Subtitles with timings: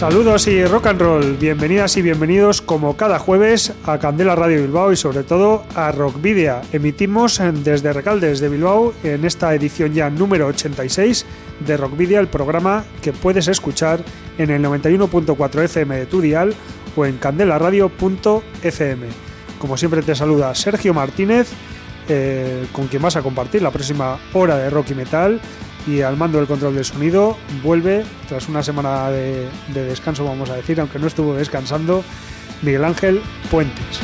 [0.00, 4.92] Saludos y rock and roll, bienvenidas y bienvenidos como cada jueves a Candela Radio Bilbao
[4.92, 6.62] y sobre todo a Rock Video.
[6.72, 11.26] Emitimos desde Recaldes de Bilbao en esta edición ya número 86
[11.66, 14.02] de Rock Video, el programa que puedes escuchar
[14.38, 16.54] en el 91.4 FM de tu dial
[16.96, 19.06] o en candelaradio.fm.
[19.58, 21.50] Como siempre te saluda Sergio Martínez,
[22.08, 25.42] eh, con quien vas a compartir la próxima hora de rock y metal
[25.86, 30.56] y al mando del control del sonido vuelve tras una semana de, descanso, vamos a
[30.56, 32.04] decir, aunque no estuvo descansando,
[32.62, 34.00] Miguel Ángel Puentes.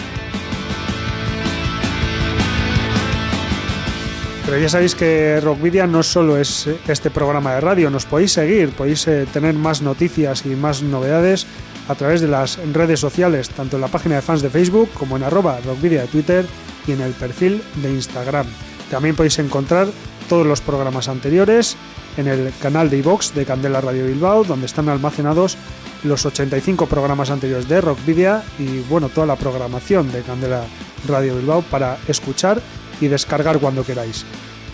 [4.47, 8.71] Pero ya sabéis que Rockvidia no solo es este programa de radio, nos podéis seguir,
[8.71, 11.47] podéis eh, tener más noticias y más novedades
[11.89, 15.17] a través de las redes sociales, tanto en la página de fans de Facebook como
[15.17, 16.47] en arroba Rockvidia de Twitter
[16.87, 18.47] y en el perfil de Instagram.
[18.89, 19.89] También podéis encontrar
[20.29, 21.77] todos los programas anteriores
[22.17, 25.57] en el canal de iVox de Candela Radio Bilbao, donde están almacenados
[26.05, 30.63] los 85 programas anteriores de Rock Video y bueno, toda la programación de Candela
[31.07, 32.61] Radio Bilbao para escuchar
[33.01, 34.25] y descargar cuando queráis.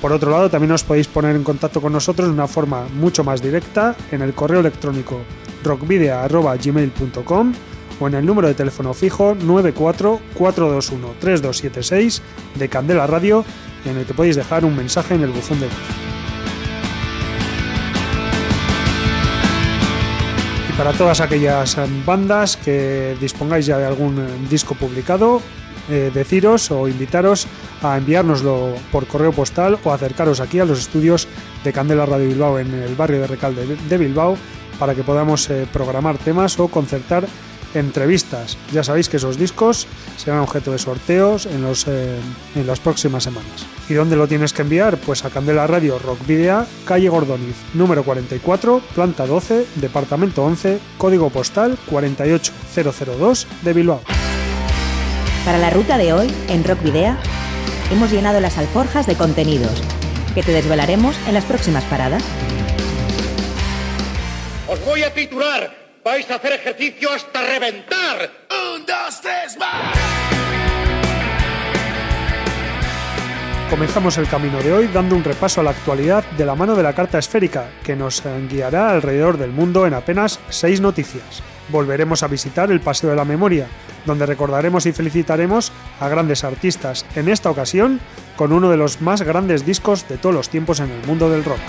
[0.00, 3.22] Por otro lado, también os podéis poner en contacto con nosotros de una forma mucho
[3.22, 5.20] más directa en el correo electrónico
[5.62, 7.52] rockvideo.gmail.com
[8.00, 12.20] o en el número de teléfono fijo 944213276
[12.56, 13.44] de Candela Radio
[13.84, 15.76] en el que podéis dejar un mensaje en el buzón de voz.
[20.68, 25.42] Y para todas aquellas bandas que dispongáis ya de algún disco publicado,
[25.90, 27.48] eh, deciros o invitaros
[27.82, 31.26] a enviárnoslo por correo postal o acercaros aquí a los estudios
[31.64, 34.36] de Candela Radio Bilbao en el barrio de Recalde de Bilbao
[34.78, 37.26] para que podamos eh, programar temas o concertar
[37.74, 38.56] entrevistas.
[38.72, 42.18] Ya sabéis que esos discos serán objeto de sorteos en, los, eh,
[42.54, 43.66] en las próximas semanas.
[43.88, 44.96] ¿Y dónde lo tienes que enviar?
[44.98, 51.30] Pues a Candela Radio Rock Video, calle Gordoniz, número 44, planta 12, departamento 11, código
[51.30, 54.00] postal 48002 de Bilbao.
[55.44, 57.16] Para la ruta de hoy, en Rock Video,
[57.90, 59.82] hemos llenado las alforjas de contenidos
[60.34, 62.22] que te desvelaremos en las próximas paradas.
[64.68, 68.30] Os voy a titular vais a hacer ejercicio hasta reventar.
[68.74, 69.96] Un, dos, tres, más.
[73.70, 76.82] Comenzamos el camino de hoy dando un repaso a la actualidad de la mano de
[76.82, 81.42] la carta esférica, que nos guiará alrededor del mundo en apenas seis noticias.
[81.70, 83.66] Volveremos a visitar el Paseo de la Memoria,
[84.04, 88.00] donde recordaremos y felicitaremos a grandes artistas, en esta ocasión
[88.36, 91.44] con uno de los más grandes discos de todos los tiempos en el mundo del
[91.44, 91.60] rock.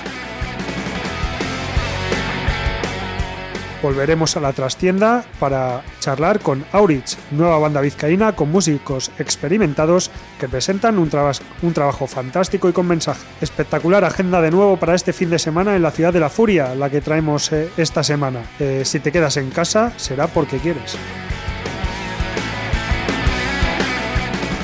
[3.83, 10.47] Volveremos a la trastienda para charlar con Aurich, nueva banda vizcaína con músicos experimentados que
[10.47, 13.25] presentan un, trabajo fantástico y con mensaje.
[13.41, 16.73] Espectacular agenda de nuevo para este fin de semana en la ciudad de la furia,
[16.75, 18.39] la que traemos eh, esta semana.
[18.57, 20.95] Eh, si te quedas en casa, será porque quieres.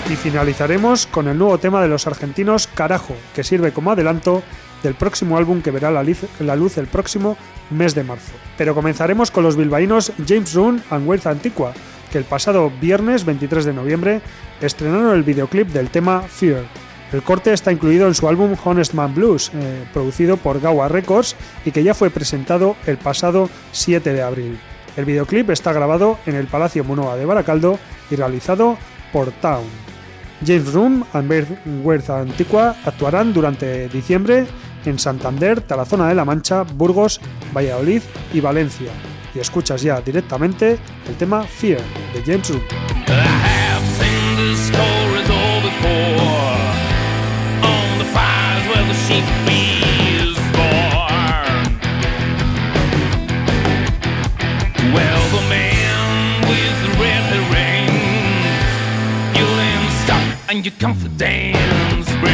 [0.10, 4.42] Y finalizaremos con el nuevo tema de los argentinos Carajo, que sirve como adelanto
[4.82, 6.04] del próximo álbum que verá la
[6.56, 7.38] luz el próximo
[7.70, 8.34] mes de marzo.
[8.58, 11.74] Pero comenzaremos con los bilbaínos James Rune and Wealth Antigua,
[12.12, 14.22] que el pasado viernes 23 de noviembre
[14.62, 16.64] estrenaron el videoclip del tema Fear.
[17.12, 21.36] El corte está incluido en su álbum Honest Man Blues, eh, producido por Gawa Records
[21.66, 24.60] y que ya fue presentado el pasado 7 de abril.
[24.96, 27.80] El videoclip está grabado en el Palacio Munoa de Baracaldo
[28.12, 28.78] y realizado
[29.12, 29.66] por Town.
[30.46, 34.48] James Room and Worth Antigua actuarán durante diciembre
[34.86, 37.20] en Santander, Tarazona de la Mancha, Burgos,
[37.56, 38.02] Valladolid
[38.34, 38.92] y Valencia.
[39.34, 41.82] Y escuchas ya directamente el tema Fear
[42.14, 42.62] de James Room.
[60.52, 62.29] and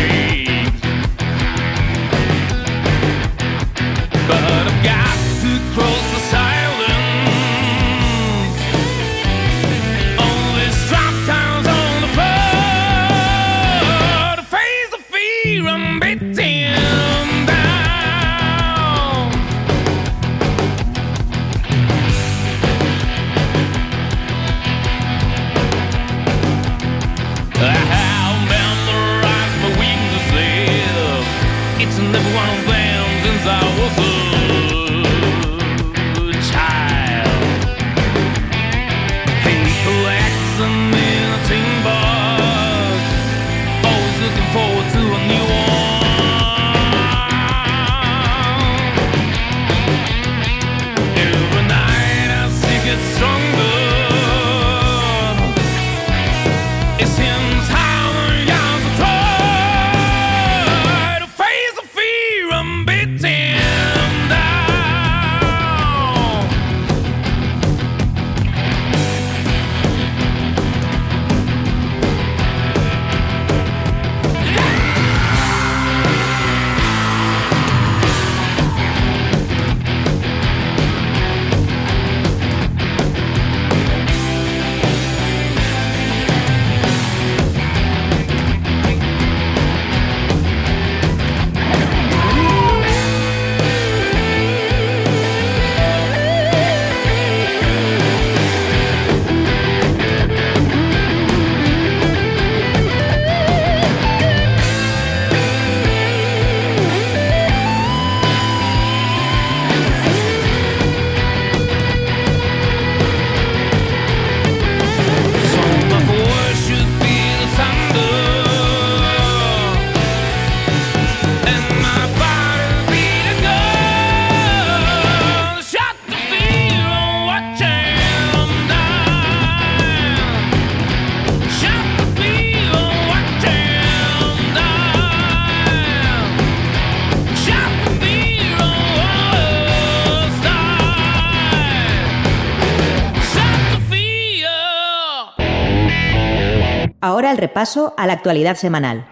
[147.38, 149.06] repaso a la actualidad semanal,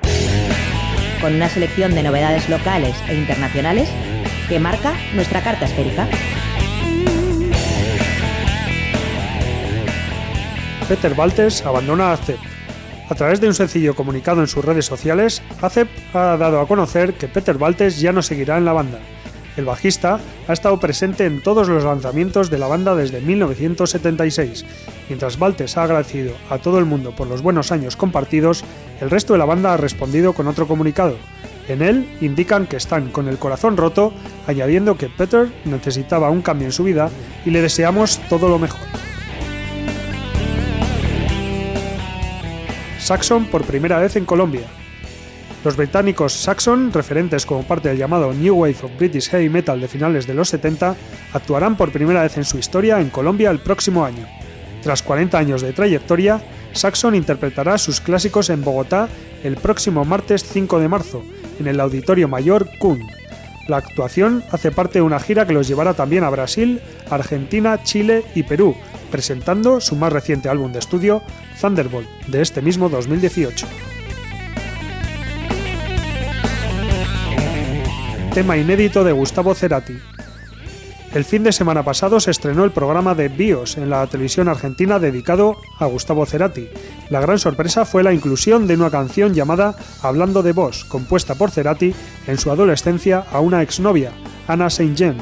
[1.22, 3.90] con una selección de novedades locales e internacionales
[4.50, 6.08] que marca nuestra carta esférica.
[10.88, 12.40] Peter Baltes abandona ACEP.
[13.10, 17.14] A través de un sencillo comunicado en sus redes sociales, ACEP ha dado a conocer
[17.14, 19.00] que Peter Baltes ya no seguirá en la banda.
[19.58, 24.66] El bajista ha estado presente en todos los lanzamientos de la banda desde 1976
[25.10, 28.64] Mientras Baltes ha agradecido a todo el mundo por los buenos años compartidos,
[29.02, 31.18] el resto de la banda ha respondido con otro comunicado.
[31.68, 34.14] En él indican que están con el corazón roto,
[34.48, 37.10] añadiendo que Peter necesitaba un cambio en su vida
[37.46, 38.82] y le deseamos todo lo mejor.
[43.00, 44.64] Saxon por primera vez en Colombia.
[45.63, 49.88] Los británicos Saxon, referentes como parte del llamado New Wave of British Heavy Metal de
[49.88, 50.94] finales de los 70,
[51.31, 54.27] actuarán por primera vez en su historia en Colombia el próximo año.
[54.81, 56.42] Tras 40 años de trayectoria,
[56.74, 59.07] Saxon interpretará sus clásicos en Bogotá
[59.42, 61.24] el próximo martes 5 de marzo,
[61.57, 63.00] en el Auditorio Mayor Kun.
[63.69, 68.25] La actuación hace parte de una gira que los llevará también a Brasil, Argentina, Chile
[68.36, 68.75] y Perú,
[69.12, 71.24] presentando su más reciente álbum de estudio,
[71.62, 73.93] Thunderbolt, de este mismo 2018.
[78.34, 79.94] Tema inédito de Gustavo Cerati,
[81.14, 84.98] el fin de semana pasado se estrenó el programa de BIOS en la televisión argentina
[84.98, 86.68] dedicado a Gustavo Cerati.
[87.12, 91.52] La gran sorpresa fue la inclusión de una canción llamada Hablando de Vos, compuesta por
[91.52, 91.94] Cerati
[92.25, 94.12] en su adolescencia a una exnovia,
[94.48, 95.18] Ana Saint-Jean.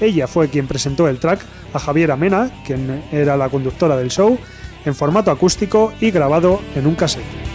[0.00, 1.40] Ella fue quien presentó el track
[1.74, 4.38] a Javier Amena, quien era la conductora del show,
[4.84, 7.51] en formato acústico y grabado en un cassette.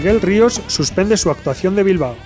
[0.00, 2.16] Miguel Ríos suspende su actuación de Bilbao.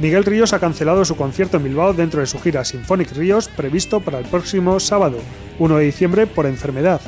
[0.00, 4.00] Miguel Ríos ha cancelado su concierto en Bilbao dentro de su gira Symphonic Ríos previsto
[4.00, 5.18] para el próximo sábado,
[5.58, 7.02] 1 de diciembre, por enfermedad.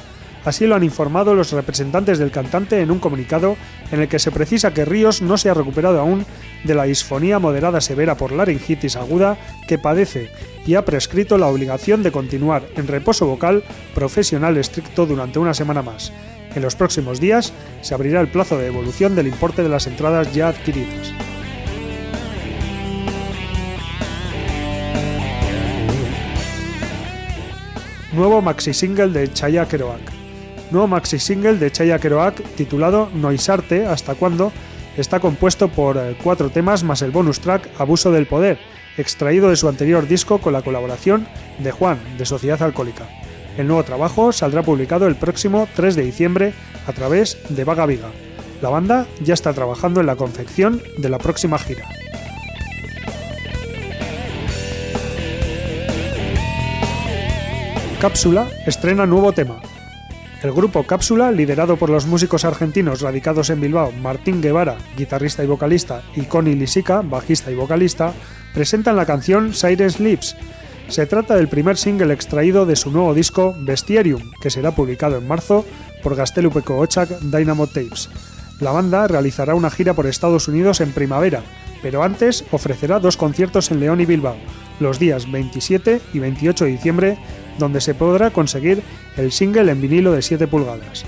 [0.44, 3.56] Así lo han informado los representantes del cantante en un comunicado
[3.92, 6.26] en el que se precisa que Ríos no se ha recuperado aún
[6.64, 10.28] de la disfonía moderada severa por laringitis aguda que padece
[10.66, 15.80] y ha prescrito la obligación de continuar en reposo vocal profesional estricto durante una semana
[15.80, 16.12] más.
[16.54, 20.32] En los próximos días se abrirá el plazo de devolución del importe de las entradas
[20.32, 21.12] ya adquiridas.
[28.12, 30.00] Nuevo maxi single de Chaya Keroak.
[30.70, 34.52] Nuevo maxi single de Chaya Keroak titulado Noisarte hasta cuándo
[34.96, 38.58] está compuesto por eh, cuatro temas más el bonus track Abuso del Poder,
[38.96, 41.26] extraído de su anterior disco con la colaboración
[41.58, 43.24] de Juan, de Sociedad Alcohólica.
[43.56, 46.54] El nuevo trabajo saldrá publicado el próximo 3 de diciembre
[46.87, 48.11] a través de Vaga Viga.
[48.61, 51.88] La banda ya está trabajando en la confección de la próxima gira.
[58.00, 59.61] Cápsula estrena nuevo tema.
[60.42, 65.46] El grupo Cápsula, liderado por los músicos argentinos radicados en Bilbao, Martín Guevara, guitarrista y
[65.46, 68.12] vocalista, y Connie Lisica, bajista y vocalista,
[68.52, 70.37] presentan la canción Siren Sleeps.
[70.88, 75.26] Se trata del primer single extraído de su nuevo disco Bestiarium, que será publicado en
[75.26, 75.64] marzo
[76.03, 78.11] por Gastelupeco Ochak Dynamo Tapes.
[78.61, 81.43] La banda realizará una gira por Estados Unidos en primavera,
[81.83, 84.37] pero antes ofrecerá dos conciertos en León y Bilbao,
[84.79, 87.19] los días 27 y 28 de diciembre,
[87.59, 88.83] donde se podrá conseguir
[89.17, 91.05] el single en vinilo de 7 pulgadas.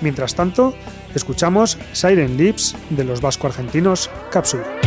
[0.00, 0.74] Mientras tanto,
[1.14, 4.85] escuchamos Siren Lips de los vasco-argentinos Capsule.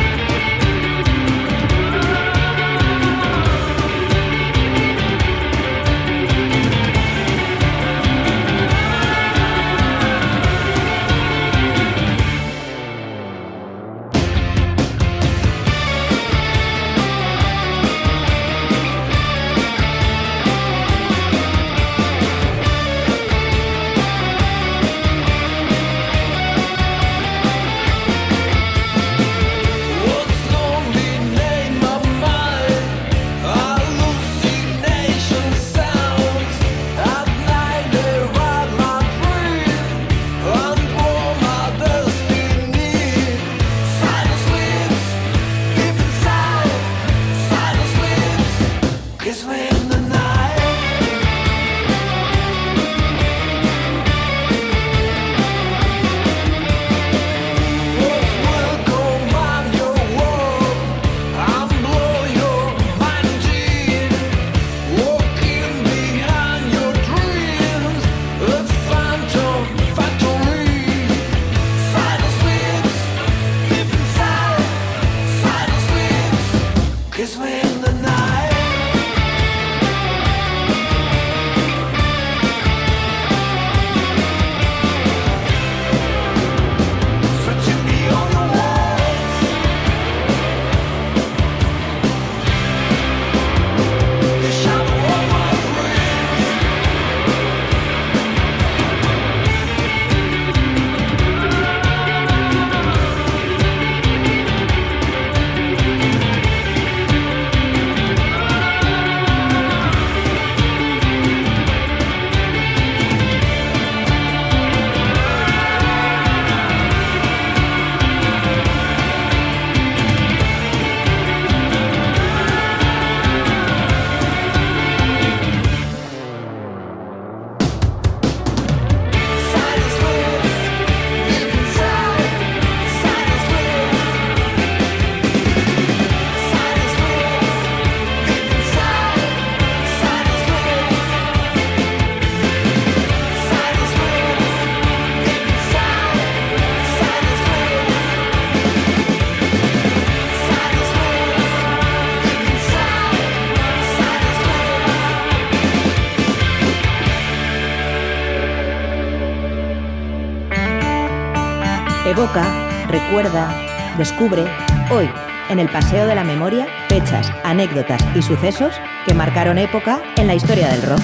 [162.20, 164.44] Evoca, recuerda, descubre,
[164.92, 165.10] hoy,
[165.48, 170.36] en el Paseo de la Memoria, fechas, anécdotas y sucesos que marcaron época en la
[170.36, 171.00] historia del rock.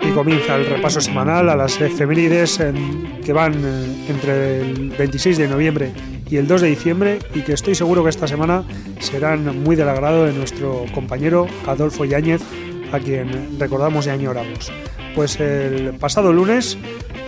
[0.00, 2.62] Y comienza el repaso semanal a las efemérides
[3.24, 5.92] que van eh, entre el 26 de noviembre
[6.32, 8.64] y el 2 de diciembre y que estoy seguro que esta semana
[9.02, 12.40] serán muy del agrado de nuestro compañero Adolfo Yáñez,
[12.92, 14.72] a quien recordamos y añoramos.
[15.14, 16.78] Pues el pasado lunes,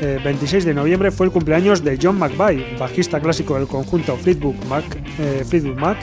[0.01, 4.65] 26 eh, de noviembre, fue el cumpleaños de John McVie, bajista clásico del conjunto Fleetwood
[4.69, 4.85] Mac,
[5.19, 5.99] eh, Mac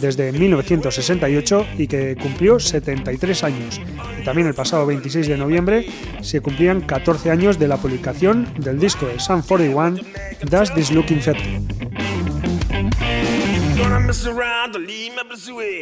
[0.00, 3.80] desde 1968 y que cumplió 73 años.
[4.20, 5.86] Y también el pasado 26 de noviembre
[6.22, 9.98] se cumplían 14 años de la publicación del disco de Sun 41,
[10.50, 11.93] Does This Look Infected.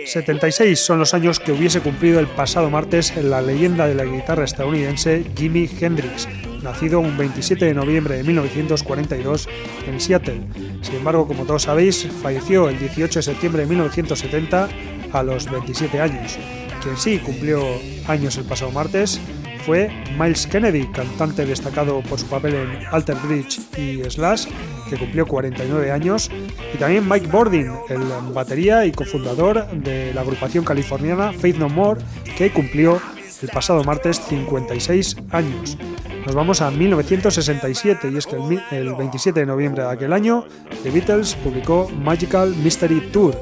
[0.07, 4.45] 76 son los años que hubiese cumplido el pasado martes la leyenda de la guitarra
[4.45, 6.29] estadounidense Jimi Hendrix,
[6.63, 9.49] nacido un 27 de noviembre de 1942
[9.89, 10.41] en Seattle.
[10.83, 14.69] Sin embargo, como todos sabéis, falleció el 18 de septiembre de 1970
[15.13, 16.39] a los 27 años.
[16.81, 17.61] Quien sí cumplió
[18.07, 19.21] años el pasado martes
[19.65, 24.47] fue Miles Kennedy, cantante destacado por su papel en Alter Bridge y Slash,
[24.89, 26.31] que cumplió 49 años,
[26.75, 28.01] y también Mike Bordin, el
[28.33, 32.01] batería y cofundador de la agrupación californiana Faith No More,
[32.37, 33.01] que cumplió
[33.43, 35.77] el pasado martes 56 años.
[36.25, 40.45] Nos vamos a 1967 y es que el, 27 de noviembre de aquel año
[40.85, 43.37] The Beatles publicó Magical Mystery Tour,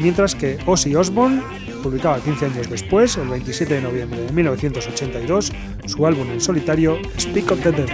[0.00, 1.42] mientras que Ozzy Osbourne
[1.88, 5.52] publicaba 15 años después, el 27 de noviembre de 1982,
[5.86, 7.88] su álbum en solitario Speak of the Dead.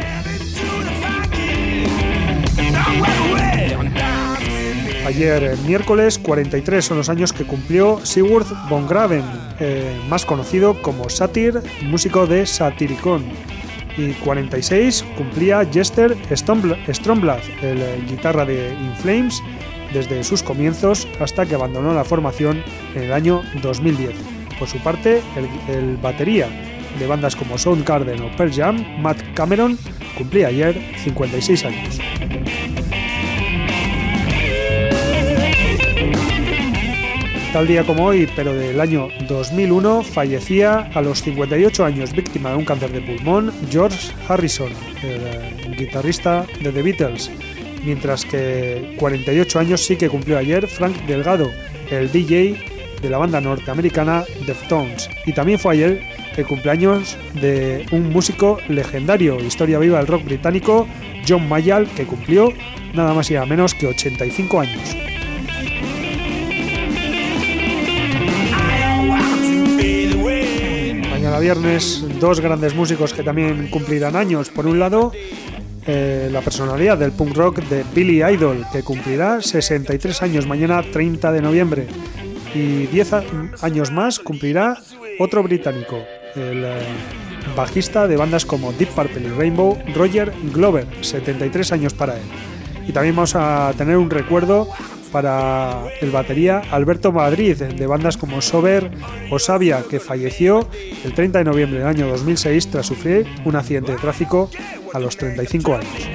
[5.07, 9.23] Ayer, eh, miércoles, 43 son los años que cumplió Sigurd von Graven,
[9.61, 13.23] eh, más conocido como Satyr, músico de Satyricon.
[13.97, 19.41] Y 46 cumplía Jester Stromblad, el eh, guitarra de In Flames,
[19.95, 22.63] desde sus comienzos hasta que abandonó la formación
[22.95, 24.15] en el año 2010.
[24.59, 25.23] Por su parte,
[25.69, 26.49] el, batería
[26.99, 29.79] de bandas como Soundgarden o Pearl Jam, Matt Cameron,
[30.19, 31.99] cumplía ayer 56 años.
[37.53, 42.57] Tal día como hoy, pero del año 2001, fallecía a los 58 años víctima de
[42.57, 44.73] un cáncer de pulmón George Harrison,
[45.05, 47.31] el eh, guitarrista de The Beatles,
[47.85, 51.51] mientras que 48 años sí que cumplió ayer Frank Delgado,
[51.91, 52.57] el DJ
[53.03, 55.09] de la banda norteamericana Deftones.
[55.27, 56.03] Y también fue ayer
[56.37, 60.87] el cumpleaños de un músico legendario, historia viva del rock británico,
[61.29, 62.53] John Mayall, que cumplió
[62.95, 64.97] nada más y nada menos que 85 años.
[71.45, 74.49] viernes dos grandes músicos que también cumplirán años.
[74.49, 75.13] Por un lado,
[75.87, 81.33] eh, la personalidad del punk rock de Billy Idol, que cumplirá 63 años mañana 30
[81.33, 81.87] de noviembre.
[82.55, 83.13] Y 10
[83.63, 84.79] años más cumplirá
[85.19, 85.97] otro británico,
[86.37, 86.79] el eh,
[87.57, 92.23] bajista de bandas como Deep Purple y Rainbow, Roger Glover, 73 años para él.
[92.87, 94.69] Y también vamos a tener un recuerdo
[95.15, 98.91] para el batería Alberto Madrid, de bandas como Sober
[99.31, 100.69] o Sabia, que falleció
[101.05, 104.51] el 30 de noviembre del año 2006 tras sufrir un accidente de tráfico
[104.93, 106.09] a los 35 años.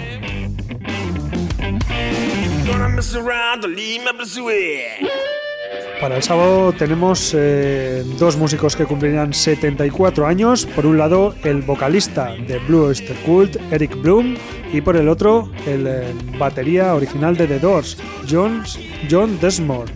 [6.00, 10.66] Para el sábado tenemos eh, dos músicos que cumplirán 74 años.
[10.66, 14.36] Por un lado, el vocalista de Blue Oyster Cult, Eric Bloom,
[14.72, 17.98] y por el otro, el eh, batería original de The Doors,
[18.30, 18.64] John,
[19.12, 19.92] John Desmond.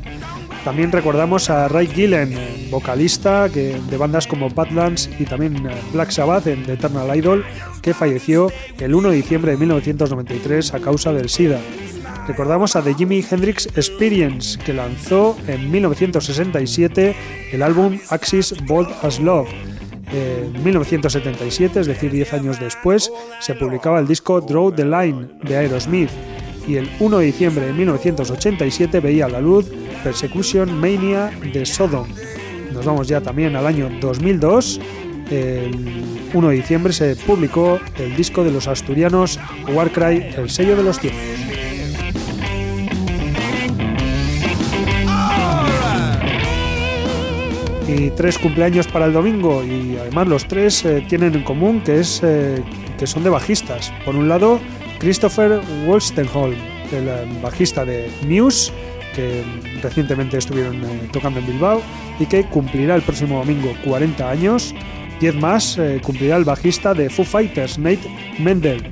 [0.65, 2.37] También recordamos a Ray Gillen,
[2.69, 7.45] vocalista de bandas como Badlands y también eh, Black Sabbath en Eternal Idol,
[7.81, 11.59] que falleció el 1 de diciembre de 1993 a causa del SIDA.
[12.27, 17.15] Recordamos a The Jimi Hendrix Experience, que lanzó en 1967
[17.51, 19.49] el álbum Axis Bold as Love.
[20.13, 25.57] En 1977, es decir, 10 años después, se publicaba el disco Draw the Line de
[25.57, 26.09] Aerosmith
[26.65, 29.65] y el 1 de diciembre de 1987 veía la luz
[30.03, 32.07] Persecution Mania de Sodom.
[32.71, 34.79] Nos vamos ya también al año 2002.
[35.29, 39.39] El 1 de diciembre se publicó el disco de los asturianos
[39.73, 41.21] Warcry, el sello de los tiempos.
[47.93, 51.99] Y tres cumpleaños para el domingo y además los tres eh, tienen en común que
[51.99, 52.63] es eh,
[52.97, 53.93] que son de bajistas.
[54.05, 54.59] Por un lado,
[54.99, 56.55] Christopher Wolstenholm,
[56.91, 58.71] el eh, bajista de Muse,
[59.15, 59.43] que
[59.81, 61.81] recientemente estuvieron tocando en Bilbao
[62.19, 64.73] y que cumplirá el próximo domingo 40 años.
[65.19, 68.01] Diez más cumplirá el bajista de Foo Fighters, Nate
[68.39, 68.83] Mendel,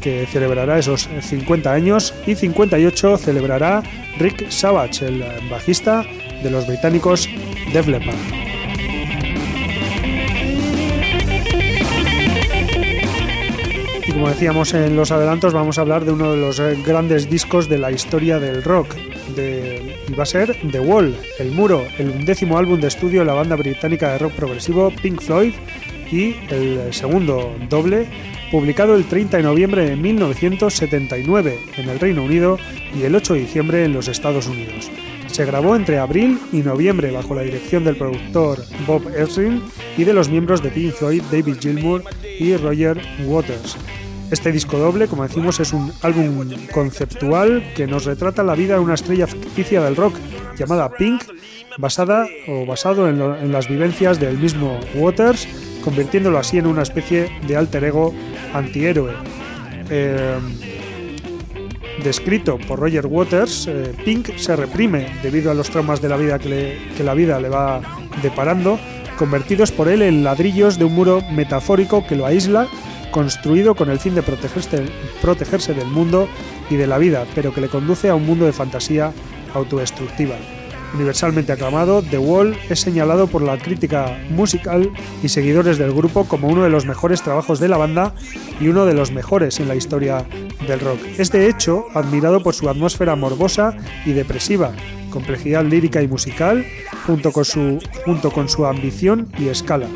[0.00, 3.82] que celebrará esos 50 años y 58 celebrará
[4.18, 6.04] Rick Savage, el bajista
[6.42, 7.28] de los británicos
[7.72, 8.16] Def Leppard.
[14.06, 17.30] Y como decíamos en los adelantos, vamos a hablar de uno de los eh, grandes
[17.30, 18.96] discos de la historia del rock.
[19.36, 23.34] y va a ser The Wall, El Muro, el undécimo álbum de estudio de la
[23.34, 25.54] banda británica de rock progresivo Pink Floyd
[26.10, 28.08] y el segundo doble,
[28.50, 32.58] publicado el 30 de noviembre de 1979 en el Reino Unido
[32.94, 34.90] y el 8 de diciembre en los Estados Unidos.
[35.28, 39.62] Se grabó entre abril y noviembre bajo la dirección del productor Bob Ezrin
[39.96, 42.02] y de los miembros de Pink Floyd David Gilmour
[42.38, 43.76] y Roger Waters.
[44.30, 48.80] Este disco doble, como decimos, es un álbum conceptual que nos retrata la vida de
[48.80, 50.14] una estrella ficticia del rock
[50.56, 51.22] llamada Pink,
[51.78, 55.48] basada o basado en, las vivencias del mismo Waters,
[55.84, 58.14] convirtiéndolo así en una especie de alter ego
[58.54, 59.12] antihéroe.
[59.90, 60.38] Eh,
[62.02, 66.38] descrito por Roger Waters, eh, Pink se reprime debido a los traumas de la vida
[66.38, 67.80] que, la vida le va
[68.22, 68.78] deparando,
[69.18, 72.68] convertidos por él en ladrillos de un muro metafórico que lo aísla,
[73.10, 76.28] construido con el fin de protegerse del mundo
[76.70, 79.12] y de la vida, pero que le conduce a un mundo de fantasía
[79.54, 80.36] autodestructiva.
[80.94, 84.90] Universalmente aclamado, The Wall es señalado por la crítica musical
[85.22, 88.14] y seguidores del grupo como uno de los mejores trabajos de la banda
[88.60, 90.26] y uno de los mejores en la historia
[90.66, 90.98] del rock.
[91.18, 94.72] Es de hecho admirado por su atmósfera morbosa y depresiva,
[95.10, 96.64] complejidad lírica y musical,
[97.06, 99.86] junto con su, junto con su ambición y escala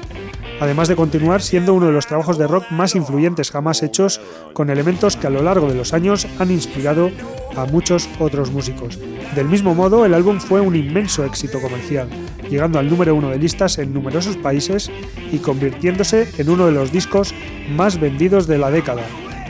[0.61, 4.21] además de continuar siendo uno de los trabajos de rock más influyentes jamás hechos,
[4.53, 7.11] con elementos que a lo largo de los años han inspirado
[7.57, 8.99] a muchos otros músicos.
[9.35, 12.09] Del mismo modo, el álbum fue un inmenso éxito comercial,
[12.51, 14.91] llegando al número uno de listas en numerosos países
[15.33, 17.35] y convirtiéndose en uno de los discos
[17.71, 19.03] más vendidos de la década,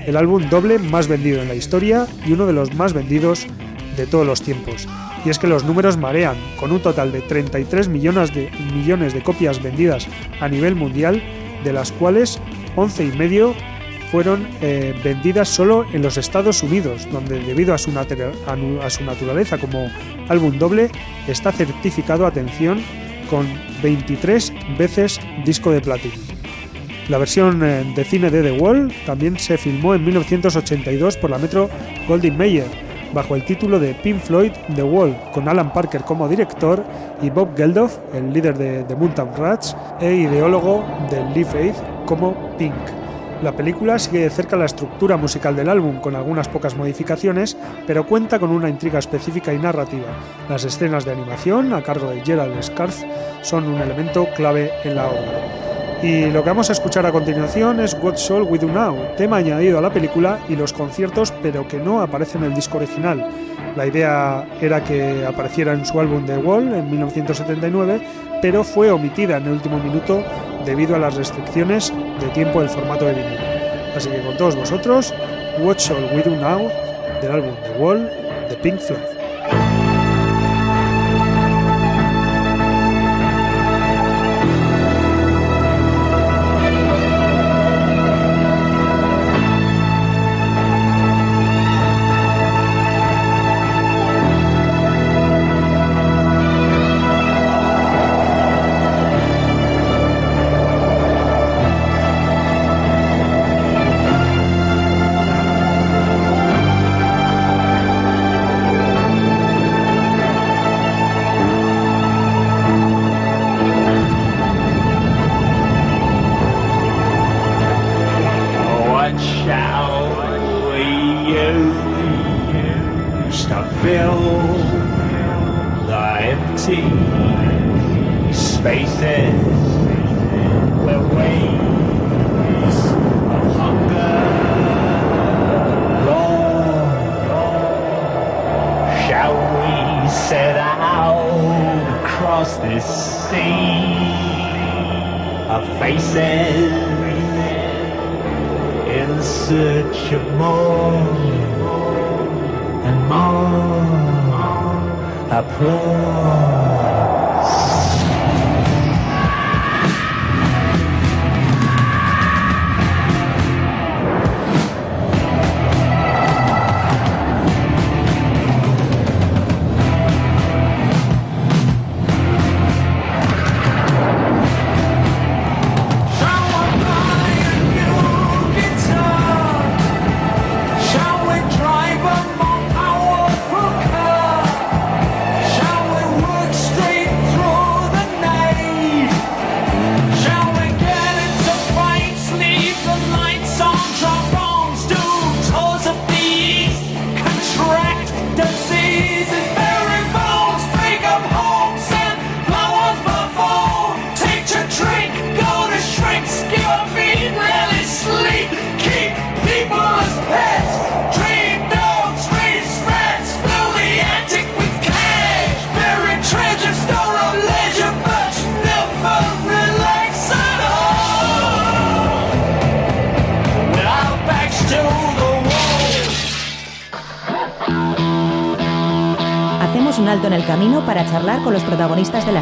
[0.06, 3.46] el álbum doble más vendido en la historia y uno de los más vendidos
[3.96, 4.88] de todos los tiempos.
[5.24, 9.22] Y es que los números marean, con un total de 33 millones de, millones de
[9.22, 10.06] copias vendidas
[10.40, 11.22] a nivel mundial,
[11.64, 12.40] de las cuales
[12.76, 13.54] 11 y medio
[14.10, 19.58] fueron eh, vendidas solo en los Estados Unidos, donde debido a su, a su naturaleza
[19.58, 19.90] como
[20.28, 20.90] álbum doble,
[21.26, 22.80] está certificado, atención,
[23.28, 23.46] con
[23.82, 26.14] 23 veces disco de platino.
[27.08, 31.38] La versión eh, de cine de The Wall también se filmó en 1982 por la
[31.38, 31.68] Metro
[32.08, 32.66] Goldwyn Mayer,
[33.14, 36.84] bajo el título de Pink Floyd The Wall, con Alan Parker como director
[37.22, 42.34] y Bob Geldof, el líder de The Mountain Rats e ideólogo del Live Faith, como
[42.58, 42.74] Pink.
[43.42, 48.06] La película sigue de cerca la estructura musical del álbum, con algunas pocas modificaciones, pero
[48.06, 50.06] cuenta con una intriga específica y narrativa.
[50.48, 53.02] Las escenas de animación, a cargo de Gerald Scarf,
[53.42, 55.63] son un elemento clave en la obra.
[56.04, 59.38] Y lo que vamos a escuchar a continuación es What Shall We Do Now, tema
[59.38, 63.26] añadido a la película y los conciertos, pero que no aparece en el disco original.
[63.74, 68.06] La idea era que apareciera en su álbum The Wall en 1979,
[68.42, 70.22] pero fue omitida en el último minuto
[70.66, 71.90] debido a las restricciones
[72.20, 73.40] de tiempo del formato de vinilo.
[73.96, 75.14] Así que con todos vosotros,
[75.60, 76.68] What Shall We Do Now
[77.22, 78.10] del álbum The Wall
[78.50, 79.13] de Pink Floyd.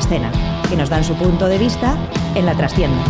[0.02, 0.30] Escena,
[0.68, 1.96] que nos dan su punto de vista
[2.34, 3.02] en la trastienda.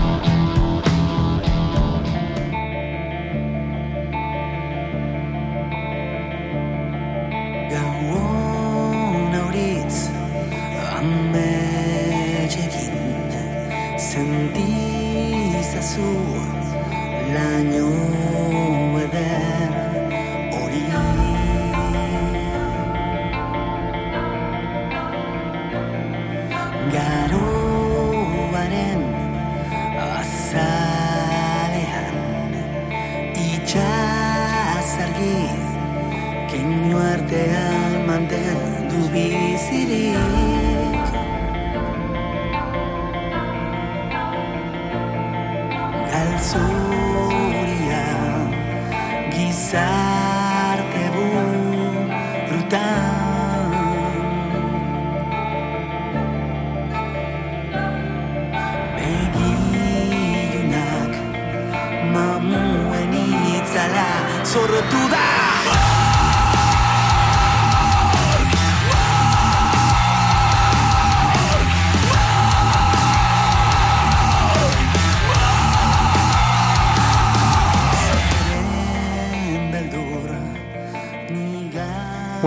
[52.72, 53.31] down.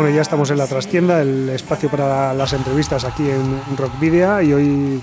[0.05, 4.39] Bueno, ya estamos en la trastienda, el espacio para las entrevistas aquí en Rock Video
[4.39, 5.01] y hoy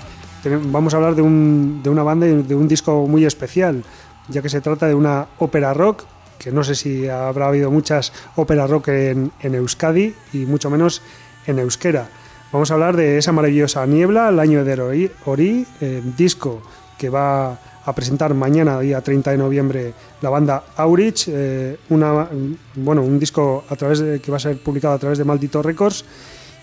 [0.71, 3.83] vamos a hablar de, un, de una banda y de un disco muy especial,
[4.29, 6.05] ya que se trata de una ópera rock,
[6.39, 11.01] que no sé si habrá habido muchas óperas rock en, en Euskadi y mucho menos
[11.47, 12.07] en euskera.
[12.53, 15.67] Vamos a hablar de esa maravillosa niebla, el año de Ori, Ori
[16.15, 16.61] disco
[16.97, 22.27] que va a presentar mañana, día 30 de noviembre, la banda Aurich, eh, una,
[22.75, 25.61] bueno, un disco a través de, que va a ser publicado a través de Maldito
[25.61, 26.05] Records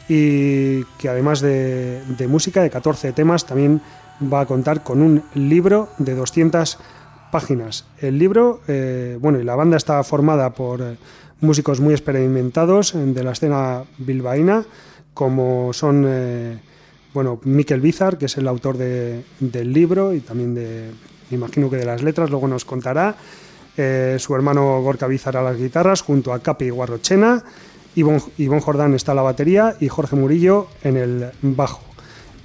[0.08, 3.80] y que además de, música, de 14 temas, también
[4.32, 6.78] va a contar con un libro de 200
[7.30, 7.84] páginas.
[7.98, 10.96] El libro, eh, bueno, y la banda está formada por eh,
[11.40, 14.64] músicos muy experimentados de la escena bilbaína,
[15.14, 16.06] como son
[17.12, 20.90] bueno, Miquel Bizar, que es el autor de, del libro y también de,
[21.30, 23.16] imagino que de las letras, luego nos contará.
[23.76, 27.42] Eh, su hermano Gorka Bizar a las guitarras, junto a Capi Guarrochena.
[27.94, 31.82] Ivonne, Jordán está a la batería y Jorge Murillo en el bajo.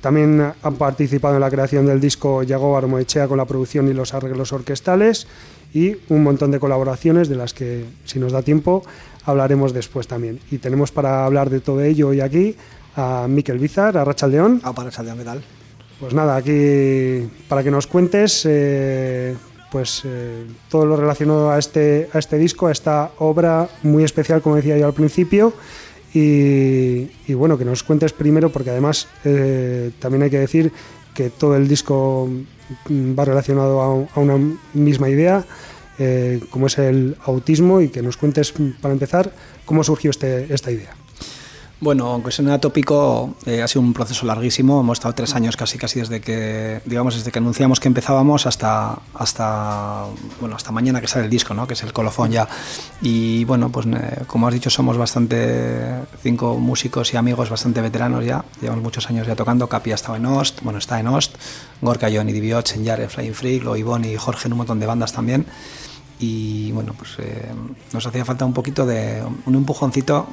[0.02, 4.13] También han participado en la creación del disco Yago Armoechea con la producción y los
[4.13, 5.28] arreglos orquestales
[5.74, 8.84] y un montón de colaboraciones de las que, si nos da tiempo,
[9.26, 10.39] hablaremos después también.
[10.52, 12.56] Y tenemos para hablar de todo ello hoy aquí
[12.95, 14.62] a Miquel Bizar, a Racha León.
[14.63, 15.43] Ah, para Racha León, ¿qué tal?
[15.99, 19.36] Pues nada, aquí para que nos cuentes eh,
[19.71, 24.41] pues eh, todo lo relacionado a este, a este disco, a esta obra muy especial,
[24.41, 25.53] como decía yo al principio.
[26.17, 30.71] Y, bueno, que nos cuentes primero, porque además eh, también hay que decir
[31.13, 32.29] que todo el disco
[32.89, 34.39] va relacionado a, a una
[34.73, 35.43] misma idea,
[36.51, 39.34] como es el autismo, y que nos cuentes, para empezar,
[39.65, 40.95] cómo surgió este, esta idea.
[41.81, 44.79] Bueno, aunque suene tópico, eh, ha sido un proceso larguísimo.
[44.79, 48.97] Hemos estado tres años casi, casi desde que, digamos, desde que anunciamos que empezábamos hasta,
[49.13, 50.05] hasta,
[50.39, 51.67] bueno, hasta mañana que sale el disco, ¿no?
[51.67, 52.47] Que es el colofón ya.
[53.01, 58.23] Y bueno, pues eh, como has dicho, somos bastante cinco músicos y amigos bastante veteranos
[58.23, 58.45] ya.
[58.61, 59.67] Llevamos muchos años ya tocando.
[59.67, 61.35] Capi ha estado en Ost, bueno, está en Ost.
[61.81, 65.11] Gorka, Johnny Dibiot, Yare, Flying Freak, Lo Ivonne y Jorge en un montón de bandas
[65.11, 65.45] también.
[66.19, 67.51] Y bueno, pues eh,
[67.91, 70.25] nos hacía falta un poquito de un empujoncito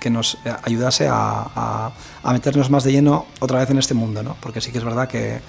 [0.00, 1.14] que nos ayudase a,
[1.54, 4.36] a, a, meternos más de lleno otra vez en este mundo, ¿no?
[4.40, 5.40] Porque sí que es verdad que,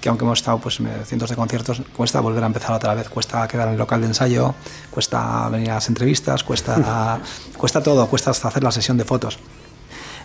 [0.00, 3.46] que aunque hemos estado pues cientos de conciertos, cuesta volver a empezar otra vez, cuesta
[3.48, 4.54] quedar en el local de ensayo,
[4.90, 7.20] cuesta venir a las entrevistas, cuesta,
[7.56, 9.38] cuesta todo, cuesta hasta hacer la sesión de fotos.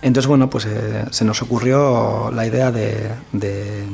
[0.01, 3.87] Entonces, bueno, pues eh, se nos ocurrió la idea de, de,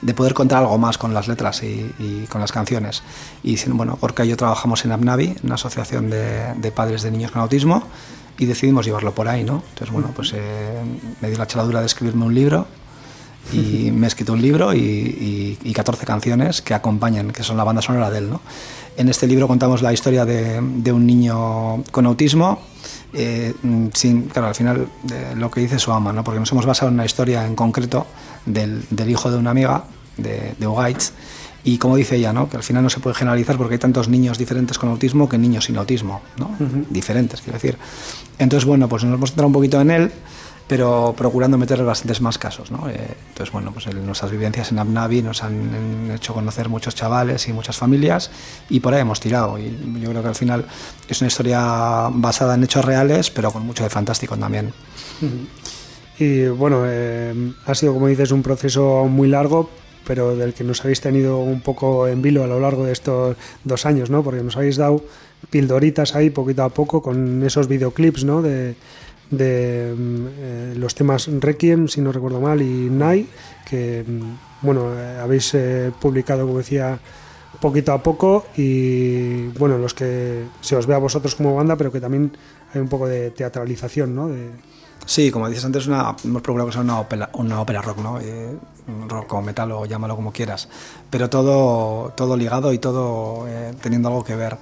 [0.00, 3.02] de, poder contar algo más con las letras y, y con las canciones.
[3.42, 7.32] Y bueno, Gorka y yo trabajamos en ABNAVI, una asociación de, de padres de niños
[7.32, 7.82] con autismo,
[8.38, 9.62] y decidimos llevarlo por ahí, ¿no?
[9.70, 10.80] Entonces, bueno, pues eh,
[11.20, 12.66] me dio la chaladura de escribirme un libro
[13.52, 17.56] y me he escrito un libro y, y, y, 14 canciones que acompañan, que son
[17.56, 18.40] la banda sonora de él, ¿no?
[18.96, 22.60] En este libro contamos la historia de, de un niño con autismo,
[23.12, 23.54] eh,
[23.94, 26.24] sin, claro, al final de lo que dice su ama, ¿no?
[26.24, 28.06] Porque nos hemos basado en una historia en concreto
[28.46, 29.84] del, del hijo de una amiga,
[30.16, 31.12] de, de Ugaitz,
[31.66, 32.48] y como dice ella, ¿no?
[32.48, 35.36] que al final no se puede generalizar porque hay tantos niños diferentes con autismo que
[35.36, 36.46] niños sin autismo, ¿no?
[36.60, 36.86] Uh -huh.
[36.90, 37.76] diferentes, quiero decir.
[38.38, 40.12] Entonces, bueno, pues nos hemos centrado un poquito en él,
[40.66, 42.70] pero procurando meterle bastantes más casos.
[42.70, 42.88] ¿no?
[42.88, 47.52] Eh, entonces, bueno, pues nuestras vivencias en Abnavi nos han hecho conocer muchos chavales y
[47.52, 48.30] muchas familias
[48.68, 49.58] y por ahí hemos tirado.
[49.58, 50.66] Y yo creo que al final
[51.08, 54.72] es una historia basada en hechos reales, pero con mucho de fantástico también.
[56.18, 59.68] Y bueno, eh, ha sido, como dices, un proceso muy largo,
[60.06, 63.36] pero del que nos habéis tenido un poco en vilo a lo largo de estos
[63.64, 64.22] dos años, ¿no?
[64.22, 65.02] Porque nos habéis dado
[65.50, 68.42] pildoritas ahí poquito a poco con esos videoclips, ¿no?
[68.42, 68.74] De,
[69.30, 73.26] de eh, los temas Requiem, si no recuerdo mal, y Nai,
[73.68, 74.04] que,
[74.62, 76.98] bueno, eh, habéis eh, publicado, como decía,
[77.60, 81.90] poquito a poco y, bueno, los que se os ve a vosotros como banda, pero
[81.90, 82.36] que también
[82.72, 84.28] hay un poco de teatralización, ¿no?
[84.28, 84.50] De,
[85.04, 88.18] Sí, como dices antes, una, hemos procurado que sea una ópera, una ópera rock, ¿no?
[88.20, 88.56] Eh,
[89.06, 90.68] rock o metal o llámalo como quieras,
[91.10, 93.46] pero todo, todo ligado y todo
[93.80, 94.58] teniendo algo que ver.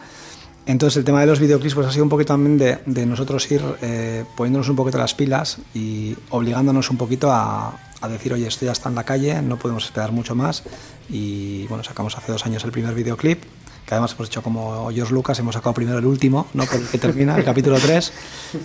[0.66, 3.50] Entonces el tema de los videoclips pues ha sido un poquito también de, de nosotros
[3.50, 8.46] ir eh, poniéndonos un poquito las pilas y obligándonos un poquito a, a, decir, oye,
[8.46, 10.62] esto ya está en la calle, no podemos esperar mucho más.
[11.11, 13.42] Y bueno, sacamos hace dos años el primer videoclip,
[13.85, 16.64] que además hemos hecho como George Lucas, hemos sacado primero el último, ¿no?
[16.64, 18.12] Por el que termina, el capítulo 3,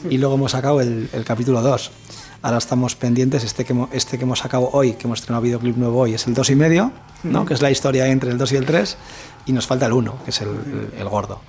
[0.10, 1.92] y luego hemos sacado el, el capítulo 2.
[2.42, 6.00] Ahora estamos pendientes, este que, este que hemos sacado hoy, que hemos estrenado videoclip nuevo
[6.00, 7.46] hoy, es el 2 y medio, ¿no?
[7.46, 8.98] que es la historia entre el 2 y el 3,
[9.48, 11.42] y nos falta el 1, que es el, el, el gordo.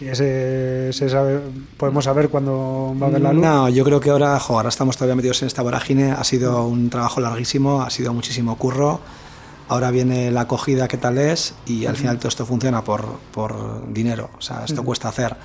[0.00, 1.40] ¿Y ese, sabe,
[1.76, 3.42] podemos saber cuándo va a haber la luz?
[3.42, 6.10] No, yo creo que ahora, jo, ahora estamos todavía metidos en esta vorágine.
[6.12, 9.00] Ha sido un trabajo larguísimo, ha sido muchísimo curro.
[9.68, 13.92] Ahora viene la acogida, qué tal es, y al final todo esto funciona por, por
[13.92, 14.30] dinero.
[14.36, 15.36] O sea, esto cuesta hacer.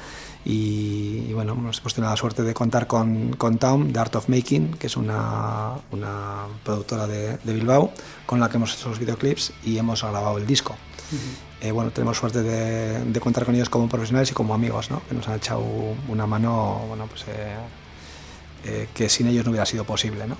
[0.44, 4.30] Y, y, bueno, hemos tenido la suerte de contar con, con Tom, de Art of
[4.30, 7.92] Making, que es una, una productora de, de, Bilbao,
[8.26, 10.76] con la que hemos hecho los videoclips y hemos grabado el disco.
[11.12, 11.49] Uh -huh.
[11.62, 15.02] Eh, bueno, tenemos suerte de, de, contar con ellos como profesionales y como amigos, ¿no?
[15.08, 15.64] que nos han echado
[16.08, 17.56] una mano bueno, pues, eh,
[18.66, 20.28] eh, que sin ellos no hubiera sido posible.
[20.28, 20.38] ¿no?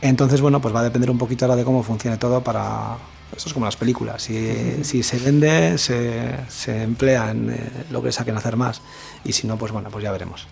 [0.00, 2.96] Entonces, bueno, pues va a depender un poquito ahora de cómo funcione todo para,
[3.34, 4.22] eso es como las películas.
[4.22, 8.82] Si, si se vende, se, se emplea en eh, lo que saquen a hacer más.
[9.24, 10.46] Y si no, pues bueno, pues ya veremos.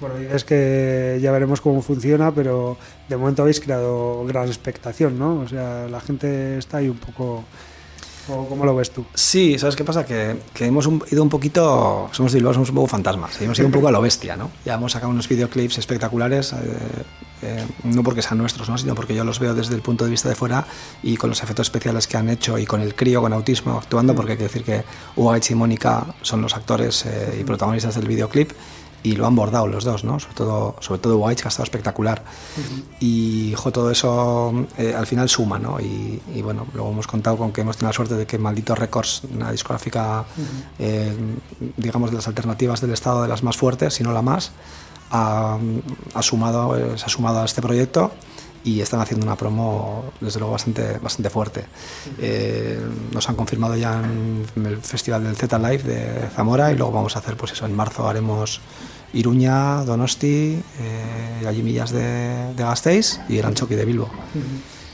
[0.00, 2.76] Bueno, es que ya veremos cómo funciona, pero
[3.08, 5.40] de momento habéis creado gran expectación, ¿no?
[5.40, 7.44] O sea, la gente está ahí un poco.
[8.48, 9.04] ¿Cómo lo ves tú?
[9.14, 10.04] Sí, ¿sabes qué pasa?
[10.04, 13.66] Que, que hemos un, ido un poquito, somos de somos un poco fantasmas, hemos ido
[13.66, 14.50] un poco a lo bestia, ¿no?
[14.64, 16.56] Ya hemos sacado unos videoclips espectaculares, eh,
[17.42, 18.76] eh, no porque sean nuestros, ¿no?
[18.76, 20.66] sino porque yo los veo desde el punto de vista de fuera
[21.02, 24.14] y con los efectos especiales que han hecho y con el crío con autismo actuando,
[24.14, 24.84] porque hay que decir que
[25.16, 28.52] Hugo y Mónica son los actores eh, y protagonistas del videoclip
[29.02, 30.18] y lo han bordado los dos, ¿no?
[30.20, 32.22] Sobre todo, sobre todo White, que ha estado espectacular.
[32.56, 32.82] Uh -huh.
[33.00, 35.80] Y jo, todo eso eh, al final suma, ¿no?
[35.80, 38.74] Y, y, bueno, luego hemos contado con que hemos tenido la suerte de que Maldito
[38.74, 40.44] Records, una discográfica, uh -huh.
[40.78, 41.16] eh,
[41.76, 44.52] digamos, de las alternativas del Estado, de las más fuertes, si no la más,
[45.10, 45.58] ha,
[46.14, 48.12] ha sumado, eh, se ha sumado a este proyecto
[48.64, 51.64] y están haciendo una promo desde luego bastante, bastante fuerte.
[52.18, 52.78] Eh,
[53.12, 57.16] nos han confirmado ya en el festival del Z Live de Zamora y luego vamos
[57.16, 58.60] a hacer pues eso, en marzo haremos
[59.12, 64.08] Iruña, Donosti, eh, allí Millas de, de Gasteiz y el Anchoqui de Bilbo.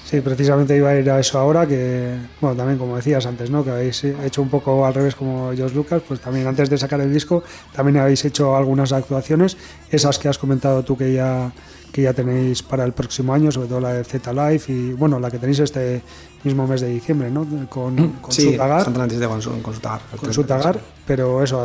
[0.08, 3.64] Sí, precisamente iba a ir a eso ahora, que, bueno, también como decías antes, ¿no?
[3.64, 7.00] Que habéis hecho un poco al revés como George Lucas, pues también antes de sacar
[7.00, 7.42] el disco,
[7.74, 9.56] también habéis hecho algunas actuaciones,
[9.90, 11.52] esas que has comentado tú que ya
[11.96, 15.18] que ya tenéis para el próximo año, sobre todo la de Z Live y bueno,
[15.18, 16.02] la que tenéis este
[16.44, 17.46] mismo mes de diciembre, ¿no?
[17.70, 18.84] Con, con sí, Sutagar.
[18.84, 20.00] con, su, con Sutagar.
[20.14, 21.58] Con Sutagar, pero eso,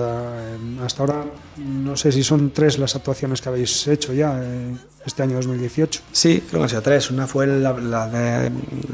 [0.85, 1.25] hasta ahora
[1.57, 4.73] no sé si son tres las actuaciones que habéis hecho ya eh,
[5.05, 6.01] este año 2018.
[6.13, 7.11] Sí, creo que han sido tres.
[7.11, 8.51] Una fue la, la, de,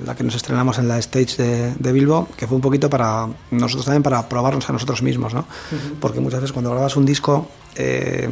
[0.08, 3.28] la que nos estrenamos en la stage de, de, Bilbo, que fue un poquito para
[3.52, 5.42] nosotros también para probarnos a nosotros mismos, ¿no?
[5.42, 6.00] Uh -huh.
[6.00, 7.48] Porque muchas veces cuando grabas un disco...
[7.76, 8.28] Eh,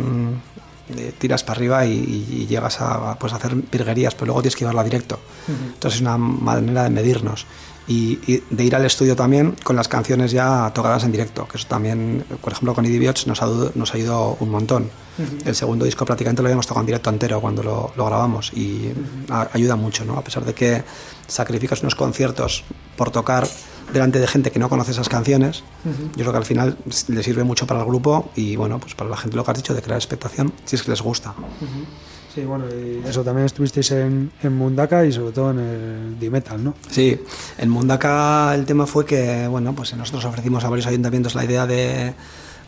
[0.89, 4.61] eh, tiras para arriba y, y, llegas a pues, hacer virguerías, pero luego tienes que
[4.61, 5.19] llevarla directo.
[5.47, 5.73] Uh -huh.
[5.73, 7.47] Entonces es una manera de medirnos.
[7.87, 11.57] Y, y, de ir al estudio también con las canciones ya tocadas en directo, que
[11.57, 13.41] eso también, por ejemplo, con Idiots nos,
[13.75, 14.83] nos ayudó un montón.
[15.17, 15.47] Uh -huh.
[15.47, 18.87] El segundo disco prácticamente lo habíamos tocado en directo entero cuando lo, lo grabamos y
[18.87, 19.49] uh -huh.
[19.53, 20.17] ayuda mucho, ¿no?
[20.17, 20.83] A pesar de que
[21.27, 22.63] sacrificas unos conciertos
[22.95, 23.47] por tocar
[23.93, 26.11] delante de gente que no conoce esas canciones, uh -huh.
[26.15, 29.09] yo creo que al final le sirve mucho para el grupo y bueno, pues para
[29.09, 31.31] la gente lo que has dicho de crear expectación, si es que les gusta.
[31.31, 31.85] Uh -huh.
[32.33, 36.61] Sí, bueno, y eso también estuvisteis en, en Mundaka y sobre todo en el D-Metal,
[36.61, 36.73] ¿no?
[36.89, 37.17] Sí,
[37.57, 41.65] en Mundaka el tema fue que, bueno, pues nosotros ofrecimos a varios ayuntamientos la idea
[41.65, 42.13] de,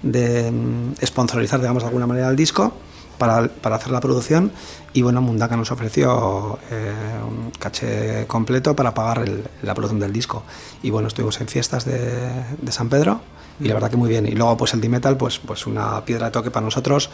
[0.03, 2.73] de mm, sponsorizar, digamos, de alguna manera el disco
[3.17, 4.51] para, para hacer la producción
[4.93, 6.93] y bueno, Mundaka nos ofreció eh,
[7.27, 10.43] un caché completo para pagar el, la producción del disco.
[10.81, 13.21] Y bueno, estuvimos en fiestas de, de San Pedro
[13.59, 14.25] y la verdad que muy bien.
[14.25, 17.09] Y luego pues el D-Metal pues, pues una piedra de toque para nosotros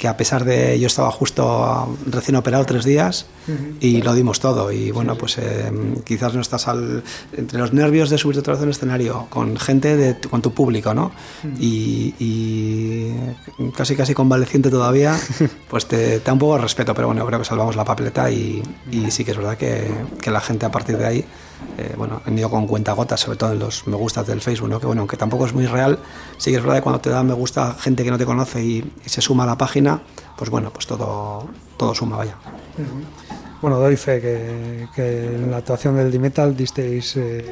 [0.00, 3.76] que a pesar de yo estaba justo recién operado tres días uh -huh.
[3.80, 5.70] y lo dimos todo y bueno pues eh,
[6.06, 7.04] quizás no estás al,
[7.36, 10.94] entre los nervios de subirte otra vez al escenario con gente de con tu público
[10.94, 11.12] no
[11.44, 11.60] uh -huh.
[11.60, 15.20] y, y, casi casi convaleciente todavía
[15.70, 18.30] pues te, te, da un poco de respeto pero bueno creo que salvamos la papeleta
[18.30, 19.86] y, y sí que es verdad que,
[20.22, 21.24] que la gente a partir de ahí
[21.78, 24.80] eh, bueno, han ido con cuentagotas, sobre todo en los me gustas del Facebook, ¿no?
[24.80, 25.98] que bueno, aunque tampoco es muy real,
[26.36, 28.62] sí que es verdad que cuando te da me gusta gente que no te conoce
[28.62, 30.00] y, y se suma a la página,
[30.36, 32.34] pues bueno, pues todo, todo suma, vaya.
[33.60, 37.44] Bueno, doy fe que, que, en la actuación del D-Metal disteis eh,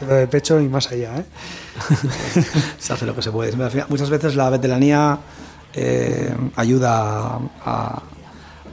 [0.00, 1.18] de pecho y más allá.
[1.18, 1.24] ¿eh?
[2.78, 3.52] se hace lo que se puede.
[3.88, 5.18] Muchas veces la veteranía
[5.74, 8.02] eh, ayuda a,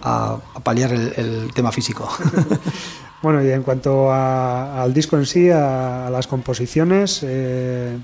[0.02, 2.08] a, a paliar el, el tema físico.
[3.26, 7.98] Bueno, y en cuanto a, al disco en sí, a, las composiciones, eh,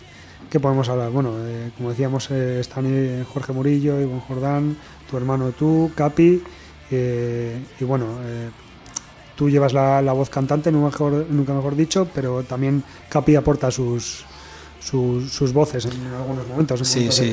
[0.49, 1.11] ¿Qué podemos hablar?
[1.11, 4.75] Bueno, eh, como decíamos, eh, están Jorge Murillo, Iván Jordán,
[5.07, 6.41] tu hermano tú, Capi,
[6.89, 8.07] y bueno,
[9.35, 13.69] tú llevas la, la voz cantante, nunca mejor, nunca mejor dicho, pero también Capi aporta
[13.69, 14.25] sus,
[14.83, 16.79] sus, sus voces en algunos momentos.
[16.79, 17.29] en Sí, sí.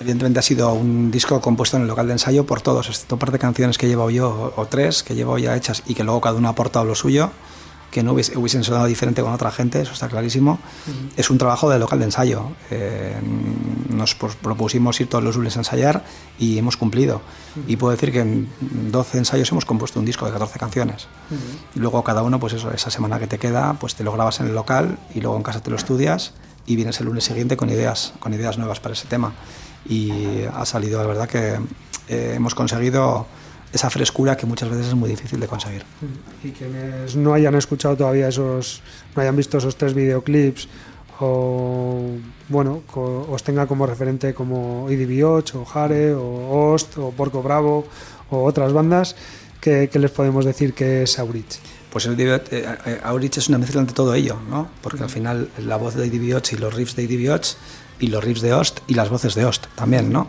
[0.00, 3.18] Evidentemente ha sido un disco compuesto en el local de ensayo por todos, excepto un
[3.20, 6.20] par de canciones que llevo yo, o, tres que llevo ya hechas y que luego
[6.20, 7.30] cada uno ha aportado lo suyo,
[7.90, 10.58] que no hubiese- hubiesen sonado diferente con otra gente, eso está clarísimo.
[11.16, 12.42] Es un trabajo del local de ensayo.
[12.70, 13.16] Eh,
[13.88, 16.04] nos propusimos ir todos los lunes a ensayar
[16.38, 17.22] y hemos cumplido.
[17.66, 18.48] Y puedo decir que en
[18.92, 21.08] 12 ensayos hemos compuesto un disco de 14 canciones.
[21.74, 24.40] Y luego cada uno, pues eso, esa semana que te queda, pues te lo grabas
[24.40, 26.34] en el local y luego en casa te lo estudias
[26.68, 29.32] y vienes el lunes siguiente con ideas, con ideas nuevas para ese tema.
[29.88, 31.54] Y ha salido, la verdad que
[32.08, 33.26] eh, hemos conseguido
[33.72, 35.82] esa frescura que muchas veces es muy difícil de conseguir.
[36.44, 38.82] Y quienes no hayan escuchado todavía esos,
[39.16, 40.68] no hayan visto esos tres videoclips
[41.20, 42.12] o
[42.48, 47.86] bueno, co- os tenga como referente como IDB8 o Jare o Ost o Porco Bravo
[48.30, 49.16] o otras bandas,
[49.60, 51.58] ¿qué, qué les podemos decir que es Aurich?
[51.90, 54.68] Pues eh, eh, Aurich es una mezcla de todo ello, ¿no?
[54.82, 57.56] Porque al final la voz de DB8 y los riffs de DB8
[58.00, 60.28] y los riffs de Ost y las voces de Ost también, ¿no?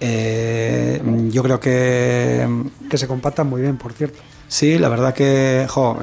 [0.00, 2.48] Eh, yo creo que
[2.88, 4.18] Que se compactan muy bien, por cierto.
[4.48, 5.98] Sí, la verdad que, jo,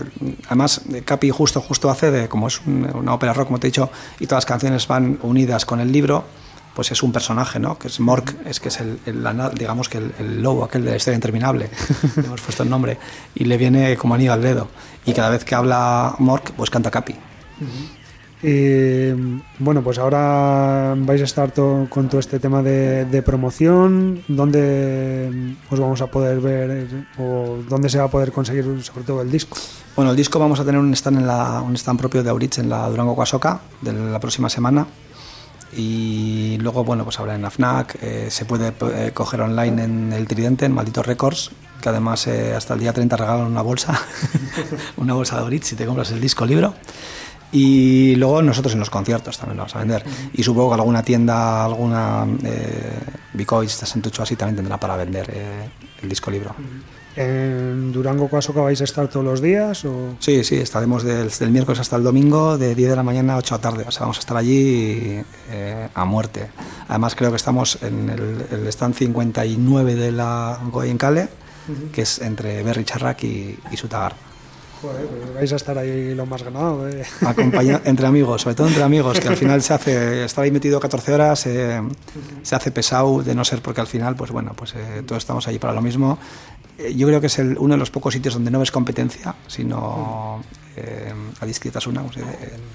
[0.47, 3.71] además Capi justo justo hace de, como es un- una ópera rock, como te he
[3.71, 6.25] dicho, y todas las canciones van unidas con el libro,
[6.76, 7.80] pues es un personaje, ¿no?
[7.80, 9.26] Que es Mork, es que es el, el
[9.57, 11.69] digamos que el, el lobo, aquel de la historia interminable,
[12.17, 12.97] le hemos puesto el nombre,
[13.34, 14.67] y le viene como anillo al dedo.
[15.05, 17.15] Y cada vez que habla Mork, pues canta Capi.
[18.43, 19.11] Y
[19.57, 24.21] bueno, pues ahora vais a estar to- con todo este tema de, de promoción.
[24.28, 29.03] ¿Dónde os vamos a poder ver eh, o dónde se va a poder conseguir sobre
[29.03, 29.57] todo el disco?
[29.95, 32.59] Bueno, el disco vamos a tener un stand, en la, un stand propio de Aurich
[32.59, 34.86] en la Durango Cuasoca de la próxima semana.
[35.76, 40.13] Y luego, bueno, pues habrá en la FNAC, eh, se puede eh, coger online en
[40.13, 41.51] El Tridente, en Malditos Records,
[41.82, 43.99] que además eh, hasta el día 30 regalan una bolsa,
[44.97, 46.73] una bolsa de Aurich si te compras el disco libro.
[47.51, 50.03] Y luego nosotros en los conciertos también lo vamos a vender.
[50.34, 52.99] Y supongo que alguna tienda, alguna eh,
[53.34, 55.69] Bicois, Santucho así también tendrá para vender eh,
[56.01, 56.55] el disco libro.
[57.16, 59.86] ¿En Durango Cuasoca vais a estar todos los días?
[59.86, 60.16] O...
[60.20, 63.38] Sí, sí, estaremos del, del miércoles hasta el domingo, de 10 de la mañana a
[63.38, 63.86] 8 de la tarde.
[63.88, 66.49] O sea, vamos a estar allí eh, a muerte.
[66.89, 71.30] Además, creo que estamos en el, el stand 59 de la Goyencale,
[71.93, 74.13] que es entre Berry Charrac y, y Sutagar.
[74.82, 76.88] Joder, pues vais a estar ahí lo más ganado.
[76.89, 77.01] ¿eh?
[77.22, 80.82] Acompaña- entre amigos, sobre todo entre amigos, que al final se hace, estar ahí metido
[80.82, 81.82] 14 horas eh,
[82.43, 85.47] se hace pesado, de no ser porque al final, pues bueno, pues eh, todos estamos
[85.47, 86.20] allí para lo mismo.
[86.78, 89.36] Eh, yo creo que es el- uno de los pocos sitios donde no ves competencia,
[89.47, 90.41] sino
[90.76, 92.09] eh, a discretas una, en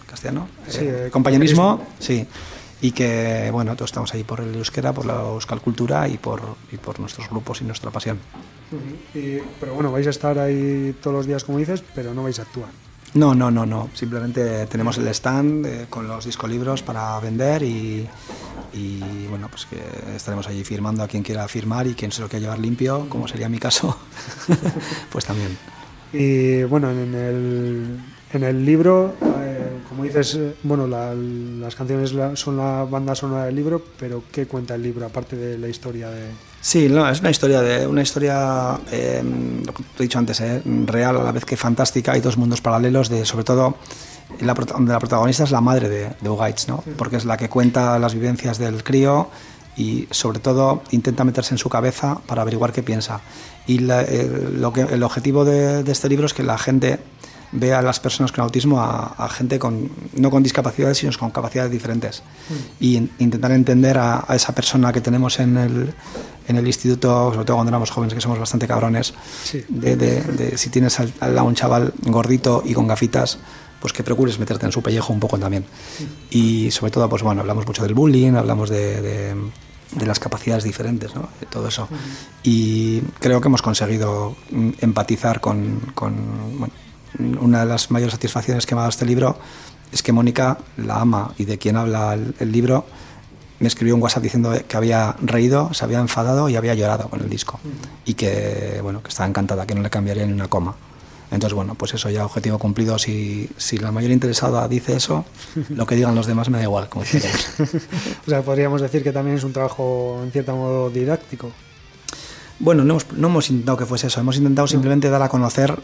[0.07, 0.49] castellano.
[0.69, 2.27] Sí, Eh, eh, compañerismo, sí.
[2.83, 6.41] Y que, bueno, todos estamos ahí por el euskera, por la euskal cultura y por,
[6.73, 8.19] y por nuestros grupos y nuestra pasión.
[9.15, 12.39] Y- pero bueno, vais a estar ahí todos los días, como dices, pero no vais
[12.39, 12.71] a actuar.
[13.13, 13.91] No, no, no, no.
[13.93, 18.09] Simplemente tenemos el stand eh, con los discolibros para vender y,
[18.73, 19.81] y, bueno, pues que
[20.17, 23.27] estaremos allí firmando a quien quiera firmar y quien se lo quiera llevar limpio, como
[23.29, 23.97] sería mi caso,
[25.13, 25.57] pues también.
[26.13, 27.99] Y bueno, en el,
[28.33, 33.55] en el libro, eh, como dices, bueno, la- las canciones son la banda sonora del
[33.55, 36.29] libro, pero ¿qué cuenta el libro aparte de la historia de...
[36.61, 39.23] Sí, no, es una historia de una historia, eh,
[39.65, 42.13] lo que te he dicho antes, eh, real a la vez que fantástica.
[42.13, 43.77] Hay dos mundos paralelos de, sobre todo,
[44.41, 46.83] la, donde la protagonista es la madre de, de Ugaitz, ¿no?
[46.97, 49.29] Porque es la que cuenta las vivencias del crío
[49.77, 53.21] y, sobre todo, intenta meterse en su cabeza para averiguar qué piensa.
[53.67, 56.99] Y la- el, lo que, el objetivo de, de este libro es que la gente
[57.53, 61.33] vea a las personas con autismo a, a gente con no con discapacidades sino con
[61.33, 62.23] capacidades diferentes
[62.79, 65.93] y in- intentar entender a, a esa persona que tenemos en el,
[66.47, 69.65] en el instituto sobre todo cuando éramos jóvenes que somos bastante cabrones Sí.
[69.69, 73.39] de, de- de si tienes al, al lado un chaval gordito y con gafitas
[73.81, 75.65] pues que procures meterte en su pellejo un poco también
[76.31, 79.35] y sobre todo pues bueno hablamos mucho del bullying hablamos de,
[80.05, 81.29] las capacidades diferentes, ¿no?
[81.41, 81.89] de todo eso.
[82.45, 86.73] Y creo que hemos conseguido mm, empatizar con, bueno,
[87.41, 89.37] una de las mayores satisfacciones que me ha dado este libro
[89.91, 92.87] es que Mónica la ama y de quien habla el libro
[93.61, 97.21] me escribió un WhatsApp diciendo que había reído, se había enfadado y había llorado con
[97.21, 97.61] el disco
[98.07, 100.75] y que bueno que estaba encantada, que no le cambiaría ni una coma.
[101.31, 102.99] Entonces, bueno, pues eso ya objetivo cumplido.
[102.99, 105.25] Si, si la mayor interesada dice eso,
[105.69, 106.89] lo que digan los demás me da igual.
[106.89, 107.05] Como.
[108.27, 111.51] O sea, podríamos decir que también es un trabajo, en cierto modo, didáctico.
[112.59, 115.79] Bueno, no hemos, no hemos intentado que fuese eso, hemos intentado simplemente dar a conocer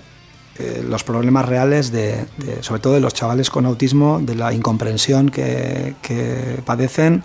[0.59, 4.53] eh, los problemas reales, de, de, sobre todo de los chavales con autismo, de la
[4.53, 7.23] incomprensión que, que padecen,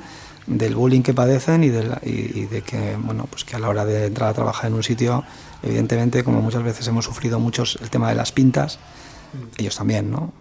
[0.48, 3.60] del bullying que padecen y de, la, y, y de que, bueno, pues que a
[3.60, 5.24] la hora de entrar a trabajar en un sitio,
[5.64, 8.80] evidentemente, como muchas veces hemos sufrido muchos el tema de las pintas,
[9.58, 10.34] ellos también, ¿no?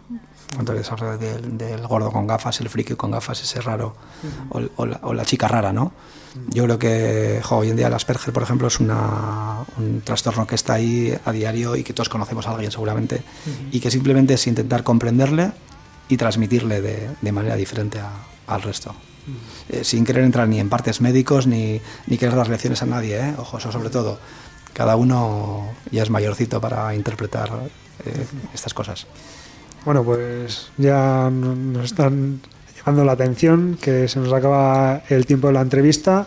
[0.74, 3.94] Les habla del, del, gordo con gafas, el friki con gafas, ese raro,
[4.50, 5.92] o, o, la, o la, chica rara, ¿no?
[6.48, 10.46] Yo creo que jo, hoy en día el Asperger, por ejemplo, es una, un trastorno
[10.46, 13.68] que está ahí a diario y que todos conocemos a alguien seguramente, uh -huh.
[13.72, 15.52] y que simplemente es intentar comprenderle
[16.08, 18.10] y transmitirle de, de manera diferente a,
[18.48, 18.90] al resto.
[18.90, 18.94] Uh
[19.30, 19.80] -huh.
[19.80, 23.20] eh, sin querer entrar ni en partes médicos ni, ni querer dar lecciones a nadie,
[23.20, 23.34] ¿eh?
[23.38, 24.18] ojo, eso sobre todo.
[24.72, 27.50] Cada uno ya es mayorcito para interpretar
[28.04, 29.06] eh, estas cosas.
[29.84, 32.40] Bueno, pues ya nos están
[32.76, 36.26] llamando la atención que se nos acaba el tiempo de la entrevista.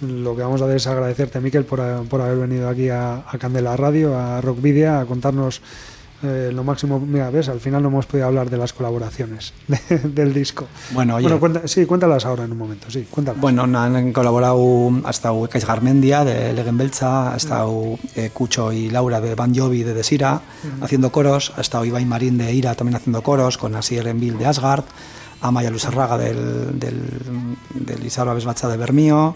[0.00, 3.38] Lo que vamos a hacer es agradecerte, Miquel, por, por haber venido aquí a, a
[3.38, 5.60] Candela Radio, a Rockvidia, a contarnos
[6.22, 9.98] eh, lo máximo, mira, ves, al final no hemos podido hablar de las colaboraciones de,
[10.00, 10.66] del disco.
[10.92, 13.40] Bueno, oye, bueno cuenta, sí, cuéntalas ahora en un momento, sí, cuéntalas.
[13.40, 18.90] Bueno, han colaborado, ha estado Kais Garmendia de Legen Belcha, ha estado eh, Cucho y
[18.90, 20.84] Laura de Ban Jovi de Desira uh -huh.
[20.84, 24.46] haciendo coros, ha estado Ibai Marín de Ira también haciendo coros, con Asier Envil de
[24.46, 24.84] Asgard,
[25.40, 27.02] Amaya Luzarraga del, del,
[27.74, 29.34] del Isarba Besbacha de Bermío,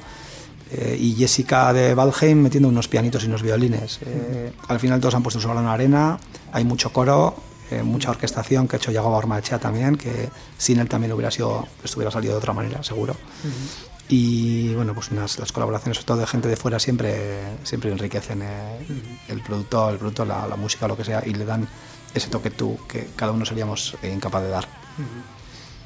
[0.77, 4.01] eh, y Jessica de Valheim metiendo unos pianitos y unos violines.
[4.05, 6.19] Eh, al final todos han puesto su en la arena,
[6.55, 7.35] hay mucho coro,
[7.73, 11.67] eh, mucha orquestación que ha hecho Yago Ormachea también, que sin él también hubiera sido,
[11.83, 13.13] estuviera salido de otra manera, seguro.
[13.13, 13.89] Uh -huh.
[14.09, 18.43] Y bueno, pues unas, las colaboraciones, sobre todo de gente de fuera, siempre, siempre enriquecen
[18.43, 19.19] uh -huh.
[19.31, 21.67] el producto, el producto la, la, música, lo que sea, y le dan
[22.15, 24.65] ese toque tú que cada uno seríamos incapaz de dar.
[24.65, 25.35] Uh -huh.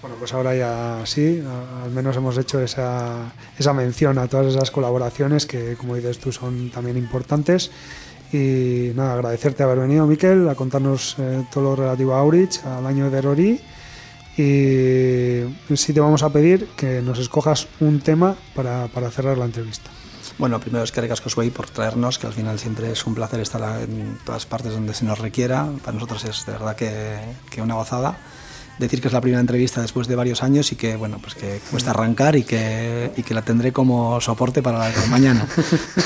[0.03, 1.43] Bueno, pues ahora ya sí,
[1.83, 6.31] al menos hemos hecho esa, esa mención a todas esas colaboraciones que, como dices tú,
[6.31, 7.73] son también importantes.
[8.33, 12.87] Y nada, agradecerte haber venido, Miquel, a contarnos eh, todo lo relativo a Aurich, al
[12.87, 13.61] año de Rory.
[14.37, 19.47] Y sí te vamos a pedir que nos escojas un tema para, para cerrar la
[19.47, 19.91] entrevista.
[20.39, 23.41] Bueno, primero es que recasco Sway por traernos, que al final siempre es un placer
[23.41, 25.68] estar en todas partes donde se nos requiera.
[25.85, 27.18] Para nosotros es de verdad que,
[27.51, 28.16] que una gozada
[28.79, 31.61] decir que es la primera entrevista después de varios años y que bueno pues que
[31.70, 35.47] cuesta arrancar y que, y que la tendré como soporte para la de mañana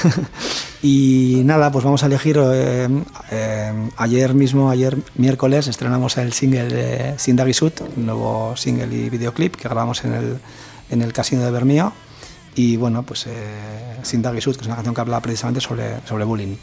[0.83, 2.89] y nada pues vamos a elegir eh,
[3.31, 9.55] eh, ayer mismo ayer miércoles estrenamos el single de Sindagisut un nuevo single y videoclip
[9.55, 10.39] que grabamos en el,
[10.91, 11.93] en el casino de Bermío
[12.57, 16.57] y bueno pues eh, Sindagisut que es una canción que habla precisamente sobre, sobre bullying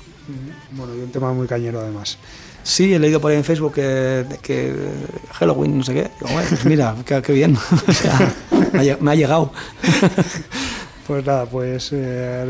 [0.71, 2.17] bueno y un tema muy cañero además
[2.61, 4.75] Sí, he leído por ahí en Facebook que, que
[5.31, 6.11] Halloween, no sé qué.
[6.19, 7.57] Digo, pues mira, qué, qué bien.
[7.87, 8.33] o sea,
[8.99, 9.51] me, ha, llegado.
[11.07, 12.45] pues nada, pues eh,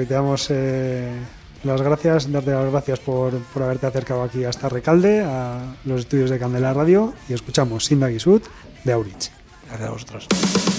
[0.50, 1.20] eh,
[1.64, 6.30] las gracias, darte las gracias por, por, haberte acercado aquí hasta Recalde, a los estudios
[6.30, 9.32] de Candela Radio, y escuchamos Sinda de Aurich.
[9.68, 10.79] Gracias a vosotros.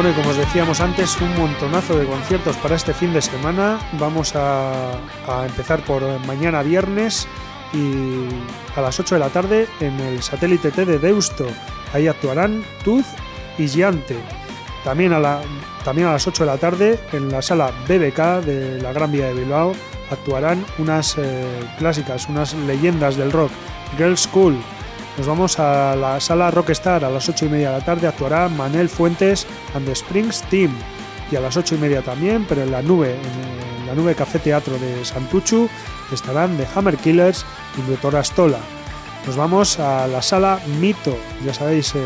[0.00, 3.78] Como os decíamos antes, un montonazo de conciertos para este fin de semana.
[3.98, 4.92] Vamos a,
[5.28, 7.28] a empezar por mañana viernes
[7.74, 8.24] y
[8.74, 11.46] a las 8 de la tarde en el satélite T de Deusto.
[11.92, 13.04] Ahí actuarán Tuz
[13.58, 14.16] y Giante.
[14.84, 15.42] También a, la,
[15.84, 19.26] también a las 8 de la tarde en la sala BBK de la Gran Vía
[19.26, 19.74] de Bilbao
[20.10, 21.44] actuarán unas eh,
[21.78, 23.50] clásicas, unas leyendas del rock.
[23.98, 24.56] Girls School.
[25.20, 28.06] Nos vamos a la sala Rockstar a las 8 y media de la tarde.
[28.06, 30.74] Actuará Manel Fuentes and the Springs Team.
[31.30, 33.10] Y a las 8 y media también, pero en la nube,
[33.80, 35.68] en, la nube Café Teatro de Santuchu,
[36.10, 37.44] estarán The Hammer Killers
[37.76, 38.60] y Doctor Astola.
[39.26, 41.14] Nos vamos a la sala Mito,
[41.44, 42.00] ya sabéis, eh,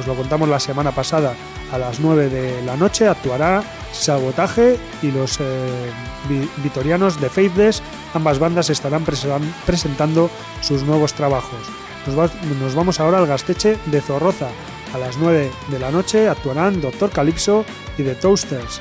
[0.00, 1.34] os lo contamos la semana pasada,
[1.70, 3.62] a las 9 de la noche actuará
[3.92, 5.44] Sabotaje y los eh,
[6.30, 7.82] vi- vitorianos de Faithless.
[8.14, 10.30] Ambas bandas estarán presen- presentando
[10.62, 11.60] sus nuevos trabajos.
[12.06, 12.30] Nos, va-
[12.60, 14.48] nos vamos ahora al Gasteche de Zorroza.
[14.94, 17.64] A las 9 de la noche actuarán Doctor Calypso
[17.98, 18.80] y The Toasters.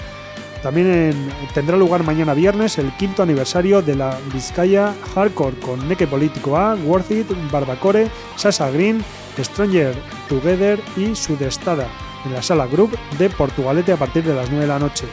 [0.61, 6.07] También en- tendrá lugar mañana viernes el quinto aniversario de la Vizcaya Hardcore con Neke
[6.07, 9.03] Político A, Worth It, Barbacore, Sasa Green,
[9.37, 9.93] Stranger
[10.29, 11.87] Together y Sudestada
[12.25, 15.05] en la sala Group de Portugalete a partir de las 9 de la noche.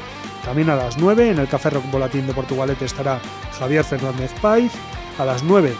[0.44, 3.20] También a las 9 en el Café Rock Volatín de Portugalete estará
[3.58, 4.72] Javier Fernández Paiz.
[5.18, 5.74] A las 9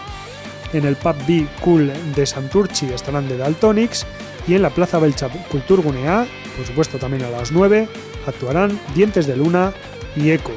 [0.73, 4.05] en el Pub B Cool de Santurchi estarán de Daltonics.
[4.47, 6.25] Y en la Plaza Belcha Culturgunea,
[6.57, 7.87] por supuesto también a las 9,
[8.25, 9.73] actuarán Dientes de Luna
[10.15, 10.51] y Eco.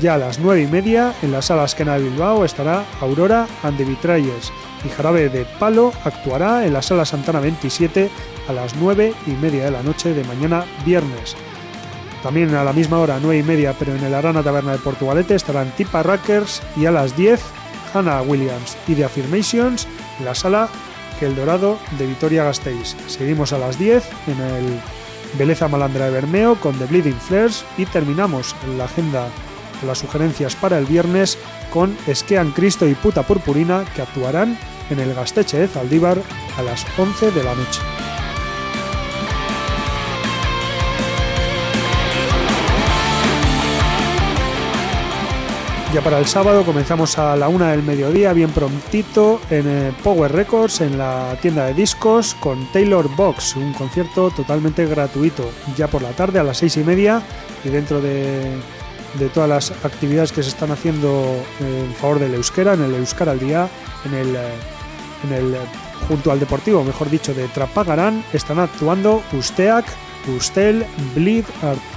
[0.00, 3.76] Ya a las 9 y media, en la sala Esquena de Bilbao estará Aurora and
[3.76, 4.50] the Betrayers
[4.84, 8.08] y Jarabe de Palo actuará en la sala Santana 27
[8.48, 11.36] a las 9 y media de la noche de mañana viernes.
[12.22, 15.34] También a la misma hora, 9 y media, pero en el Arana Taberna de Portugalete
[15.34, 17.40] estarán Tipa Rackers y a las 10
[17.92, 19.86] Hannah Williams y The Affirmations
[20.18, 20.68] en la sala
[21.20, 22.96] El Dorado de Vitoria Gasteiz.
[23.06, 24.80] Seguimos a las 10 en el
[25.38, 29.28] Beleza Malandra de Bermeo con The Bleeding Flares y terminamos la agenda
[29.78, 31.38] con las sugerencias para el viernes
[31.72, 34.58] con Esquean Cristo y Puta Purpurina que actuarán
[34.90, 36.18] en el Gasteche de Zaldívar
[36.58, 37.80] a las 11 de la noche.
[45.92, 50.30] Ya para el sábado comenzamos a la una del mediodía, bien prontito, en eh, Power
[50.30, 55.50] Records, en la tienda de discos, con Taylor Box, un concierto totalmente gratuito.
[55.76, 57.20] Ya por la tarde a las seis y media,
[57.64, 58.60] y dentro de,
[59.34, 63.40] todas las actividades que se están haciendo en favor del euskera, en el Euskara al
[63.40, 63.68] Día,
[64.04, 64.48] en el, eh,
[65.32, 65.56] eh,
[66.06, 69.86] junto al Deportivo, mejor dicho, de Trapagarán, están actuando Usteak,
[70.36, 70.86] Ustel,
[71.16, 71.44] Blid,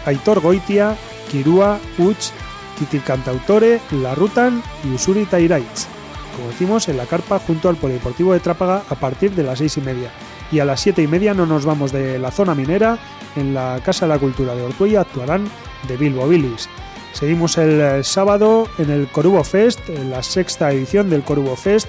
[0.07, 0.97] Aitor Goitia,
[1.29, 2.31] Kirua, Uch,
[2.77, 5.87] Titi Cantautore, La Rutan y Usuri Tairaitz.
[6.35, 9.77] como decimos, en la carpa junto al Polideportivo de Trápaga a partir de las seis
[9.77, 10.11] y media.
[10.51, 12.97] Y a las siete y media no nos vamos de la zona minera,
[13.35, 15.47] en la Casa de la Cultura de Ortuella actuarán
[15.87, 16.69] de Bilbo Billis.
[17.13, 21.87] Seguimos el eh, sábado en el Corubo Fest, en la sexta edición del Corubo Fest,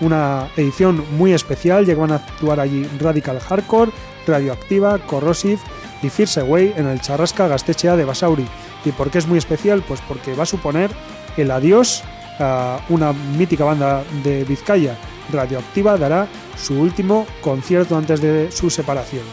[0.00, 1.86] una edición muy especial.
[1.86, 3.92] Llegan a actuar allí Radical Hardcore,
[4.26, 5.58] Radioactiva, Corrosive
[6.02, 8.46] y Fierce Away en el Charrasca Gastechea de Basauri.
[8.86, 9.82] ¿Y por qué es muy especial?
[9.86, 10.90] Pues porque va a suponer
[11.36, 12.04] el adiós
[12.38, 14.96] a una mítica banda de Vizcaya.
[15.32, 19.24] Radioactiva dará su último concierto antes de su separación.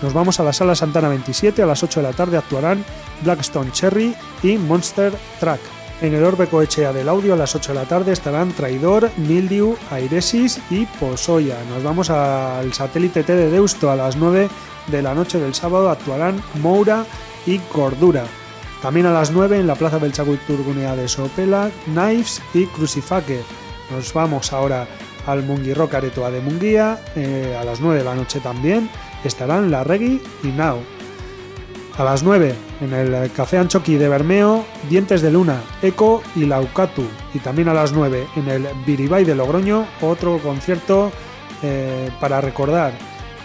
[0.00, 2.84] Nos vamos a la sala Santana 27, a las 8 de la tarde actuarán
[3.22, 5.60] Blackstone Cherry y Monster Track.
[6.00, 9.76] En el Orbe Coechea del Audio a las 8 de la tarde estarán Traidor, Mildew,
[9.90, 11.56] Airesis y Posoya.
[11.72, 14.48] Nos vamos al satélite T de Deusto a las 9
[14.88, 17.06] de la noche del sábado actuarán Moura
[17.46, 18.24] y Cordura.
[18.82, 23.40] También a las 9 en la Plaza Belchaculturgunea de Sopela, Knives y Crucifaque.
[23.92, 24.88] Nos vamos ahora
[25.24, 28.90] al Munguirrock Aretoa de Munguía, eh, a las 9 de la noche también
[29.22, 30.78] estarán La Reggae y Now.
[31.96, 37.04] A las 9 en el Café Anchoqui de Bermeo, Dientes de Luna, Eco y Laucatu.
[37.34, 41.12] Y también a las 9 en el Biribay de Logroño, otro concierto
[41.62, 42.92] eh, para recordar,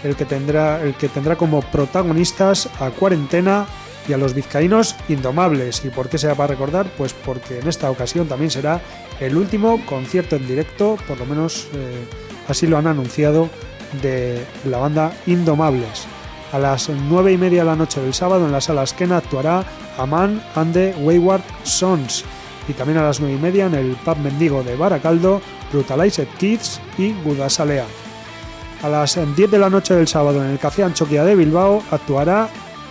[0.03, 3.67] el que, tendrá, el que tendrá como protagonistas a Cuarentena
[4.07, 5.83] y a los vizcaínos indomables.
[5.85, 6.87] ¿Y por qué se va a recordar?
[6.97, 8.81] Pues porque en esta ocasión también será
[9.19, 12.05] el último concierto en directo, por lo menos eh,
[12.47, 13.49] así lo han anunciado,
[14.01, 16.05] de la banda Indomables.
[16.51, 19.65] A las 9 y media de la noche del sábado en la sala Esquena actuará
[19.97, 22.23] Aman and the Wayward Sons.
[22.67, 25.41] Y también a las 9 y media en el pub mendigo de Baracaldo,
[25.71, 27.85] Brutalized Kids y Gudasalea.
[28.83, 32.49] A las 10 de la noche del sábado en el Café Anchoquia de Bilbao actuará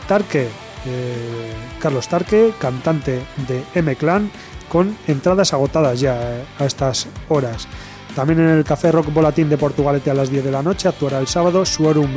[0.08, 0.48] Tarque,
[0.86, 4.30] eh, Carlos Tarque, cantante de M-Clan,
[4.68, 7.68] con entradas agotadas ya eh, a estas horas.
[8.14, 11.18] También en el Café Rock Volatín de Portugalete a las 10 de la noche actuará
[11.18, 12.10] el sábado Suorum,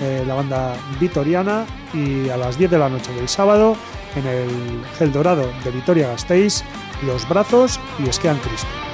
[0.00, 1.64] eh, la banda vitoriana,
[1.94, 3.76] y a las 10 de la noche del sábado
[4.16, 6.62] en el Gel Dorado de Vitoria Gasteiz,
[7.06, 8.85] Los Brazos y Esquean Cristo.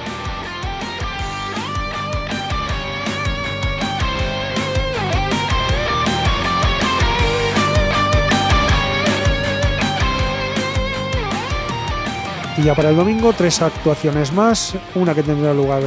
[12.63, 14.75] Y ya para el domingo, tres actuaciones más.
[14.95, 15.83] Una que tendrá lugar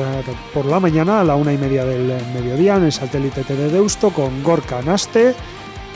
[0.52, 4.10] por la mañana a la una y media del mediodía en el satélite de Deusto
[4.10, 5.34] con Gorka Naste.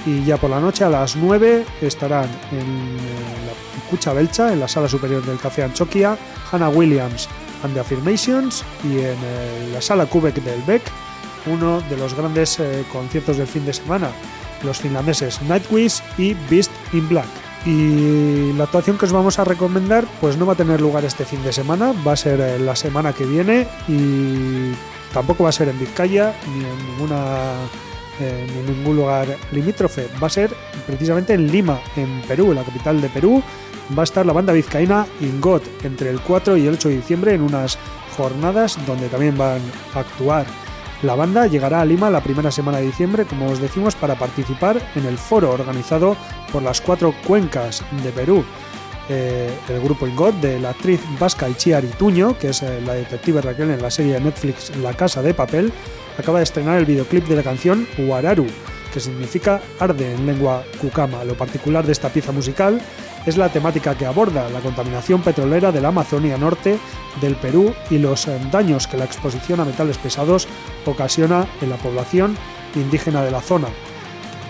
[0.07, 2.97] Y ya por la noche a las 9 estarán en eh,
[3.47, 6.17] la Cucha Belcha, en la sala superior del Café Anchoquia,
[6.51, 7.29] Hannah Williams
[7.63, 8.65] and the Affirmations.
[8.83, 10.85] Y en eh, la sala Kubek del Beck,
[11.45, 14.09] uno de los grandes eh, conciertos del fin de semana,
[14.65, 17.50] los finlandeses Nightwish y Beast in Black.
[17.67, 21.25] Y la actuación que os vamos a recomendar, pues no va a tener lugar este
[21.25, 24.73] fin de semana, va a ser eh, la semana que viene y
[25.13, 27.37] tampoco va a ser en Vizcaya ni en ninguna
[28.21, 30.09] eh, ni en ningún lugar limítrofe.
[30.23, 30.51] Va a ser
[30.87, 33.43] precisamente en Lima, en Perú, la capital de Perú.
[33.97, 37.35] Va a estar la banda vizcaína Ingot entre el 4 y el 8 de diciembre
[37.35, 37.79] en unas
[38.17, 39.61] jornadas donde también van
[39.95, 40.47] a actuar.
[41.03, 44.81] La banda llegará a Lima la primera semana de diciembre, como os decimos, para participar
[44.95, 46.15] en el foro organizado
[46.53, 48.45] por las cuatro cuencas de Perú.
[49.09, 53.41] Eh, el grupo Ingot de la actriz vasca Ichiar Ituño, que es eh, la detective
[53.41, 55.73] Raquel en la serie de Netflix La Casa de Papel,
[56.19, 58.47] acaba de estrenar el videoclip de la canción Huararu,
[58.93, 61.25] que significa arde en lengua cucama.
[61.25, 62.81] Lo particular de esta pieza musical
[63.27, 66.79] es la temática que aborda la contaminación petrolera de la Amazonia Norte,
[67.21, 70.49] del Perú y los eh, daños que la exposición a metales pesados
[70.87, 72.37] ocasiona en la población
[72.75, 73.69] indígena de la zona.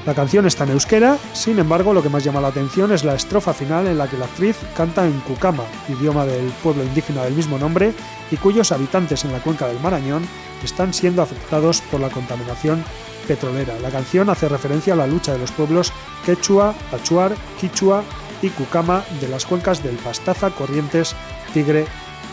[0.07, 3.15] La canción está en euskera, sin embargo lo que más llama la atención es la
[3.15, 7.35] estrofa final en la que la actriz canta en Cucama, idioma del pueblo indígena del
[7.35, 7.93] mismo nombre
[8.31, 10.23] y cuyos habitantes en la cuenca del Marañón
[10.65, 12.83] están siendo afectados por la contaminación
[13.27, 13.79] petrolera.
[13.81, 15.93] La canción hace referencia a la lucha de los pueblos
[16.25, 18.03] quechua, achuar, quichua
[18.43, 21.15] y cucama de las cuencas del Pastaza, Corrientes,
[21.53, 21.87] Tigre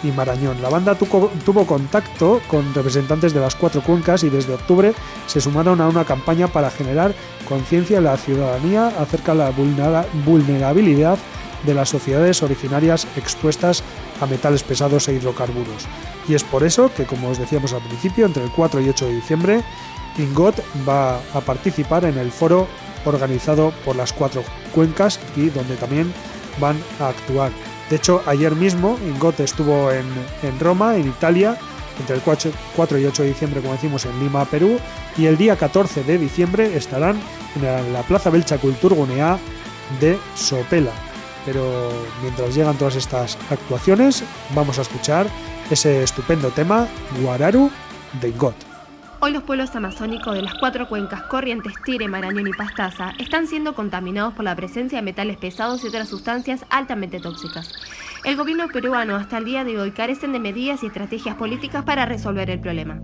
[0.04, 0.62] y Marañón.
[0.62, 4.94] La banda tuvo, contacto con representantes de las cuatro cuencas y desde octubre
[5.26, 7.14] se sumaron a una campaña para generar
[7.50, 11.18] conciencia en la ciudadanía acerca de la vulnera- vulnerabilidad
[11.66, 13.84] de las sociedades originarias expuestas
[14.22, 15.88] a metales pesados e hidrocarburos.
[16.30, 19.06] Y es por eso que, como os decíamos al principio, entre el 4 y 8
[19.08, 19.64] de diciembre,
[20.18, 20.56] Ingot
[20.88, 22.68] va a participar en el foro
[23.06, 24.44] organizado por las cuatro
[24.74, 26.12] cuencas y donde también
[26.60, 27.52] van a actuar.
[27.90, 30.06] De hecho, ayer mismo Ingot estuvo en,
[30.60, 31.58] Roma, en Italia,
[32.00, 34.78] entre el 4 4 y 8 de diciembre, como decimos, en Lima, Perú,
[35.18, 37.20] y el día 14 de diciembre estarán
[37.56, 39.40] en la, la Plaza Belcha Culturgunea
[40.00, 40.92] de Sopela.
[41.46, 41.90] Pero
[42.22, 45.28] mientras llegan todas estas actuaciones, vamos a escuchar
[45.72, 46.88] ese estupendo tema,
[47.22, 47.72] Guararu
[48.22, 48.67] de God.
[49.20, 53.74] Hoy los pueblos amazónicos de las cuatro cuencas Corrientes, Tire, Marañón y Pastaza están siendo
[53.74, 57.74] contaminados por la presencia de metales pesados y otras sustancias altamente tóxicas.
[58.24, 62.06] El gobierno peruano hasta el día de hoy carecen de medidas y estrategias políticas para
[62.06, 63.00] resolver el problema.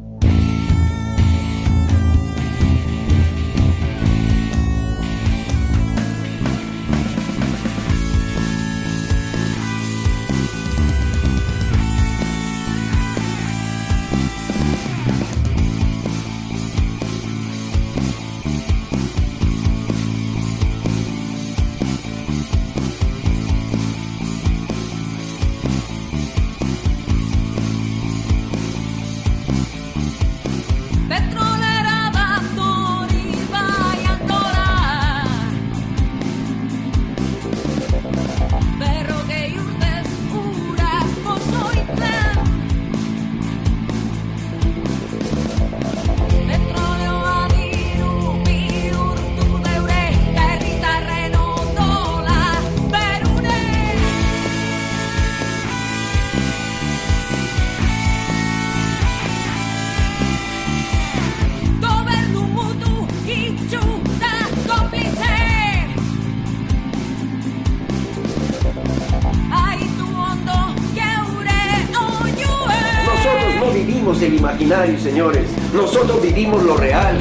[74.12, 75.48] El imaginario, señores.
[75.74, 77.18] Nosotros vivimos lo real.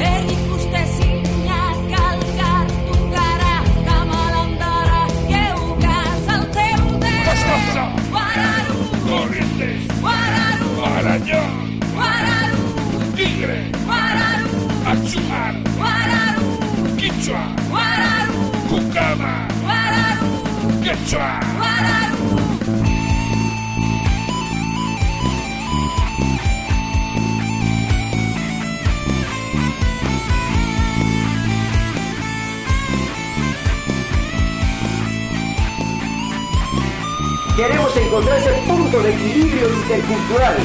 [38.13, 40.55] Encontrar ese punto de equilibrio intercultural,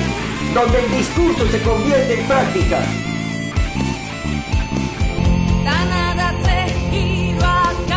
[0.54, 2.78] donde el discurso se convierte en práctica.
[6.92, 7.88] Hiruak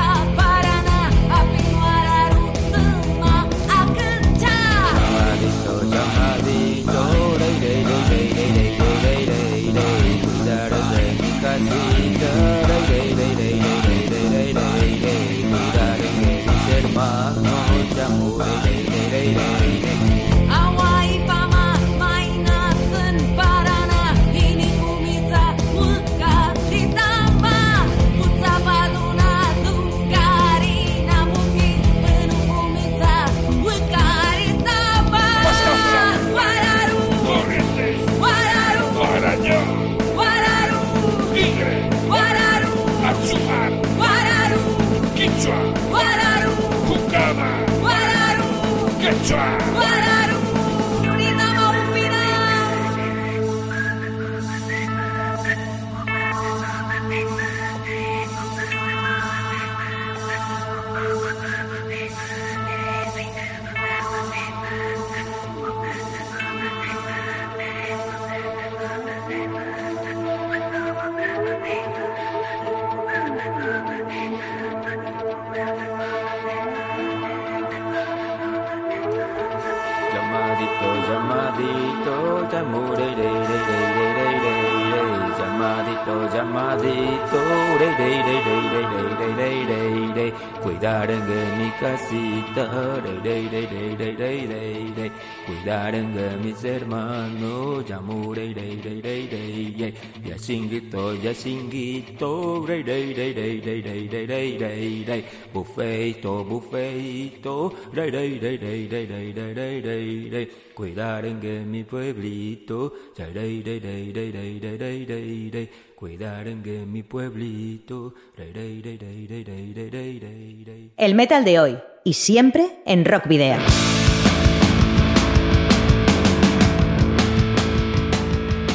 [90.91, 92.65] arengi kasita
[93.03, 95.11] dere dere dere dere dere dere dere
[95.51, 99.93] Cuidar de mis hermanos, llamure, re, re, re, re, re.
[100.23, 105.25] Ya singuito, ya singuito, re, re, re, re, re, re, re, re, re, re.
[105.53, 110.51] Bufeito, bufeito, re, re, re, re, re, re, re, re, re, re.
[110.73, 115.69] Cuidar en mi pueblito, re, re, re, re, re, re, re, re, re, re.
[115.93, 120.89] Cuidar en mi pueblito, re, re, re, re, re, re, re, re, re, re.
[120.95, 123.57] El metal de hoy y siempre en Rock Video.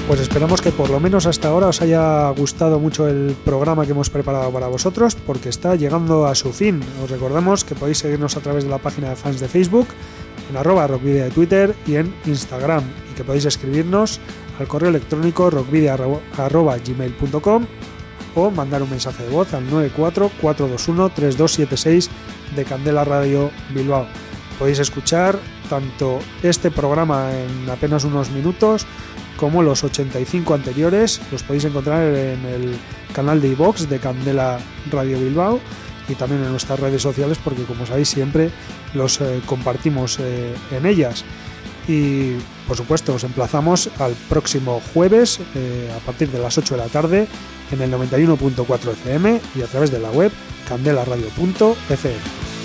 [0.06, 3.90] Pues esperamos que por lo menos hasta ahora os haya gustado mucho el programa que
[3.90, 6.78] hemos preparado para vosotros, porque está llegando a su fin.
[7.02, 9.88] Os recordamos que podéis seguirnos a través de la página de fans de Facebook,
[10.48, 14.20] en arroba rockvideo de Twitter y en Instagram, y que podéis escribirnos
[14.60, 17.66] al correo electrónico rockvideo.gmail.com
[18.36, 22.10] o mandar un mensaje de voz al 94-421-3276
[22.54, 24.06] de Candela Radio Bilbao.
[24.56, 25.36] Podéis escuchar
[25.68, 28.86] tanto este programa en apenas unos minutos
[29.36, 31.20] como los 85 anteriores.
[31.30, 32.76] Los podéis encontrar en el
[33.12, 34.58] canal de iVox de Candela
[34.90, 35.60] Radio Bilbao
[36.08, 38.50] y también en nuestras redes sociales porque como sabéis siempre
[38.94, 41.24] los eh, compartimos eh, en ellas.
[41.88, 42.32] Y
[42.66, 46.88] por supuesto os emplazamos al próximo jueves eh, a partir de las 8 de la
[46.88, 47.28] tarde
[47.70, 50.32] en el 91.4 FM y a través de la web
[50.68, 52.55] candelaradio.fm.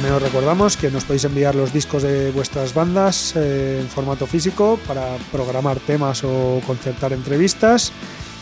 [0.00, 4.26] También os recordamos que nos podéis enviar los discos de vuestras bandas eh, en formato
[4.26, 7.92] físico para programar temas o concertar entrevistas.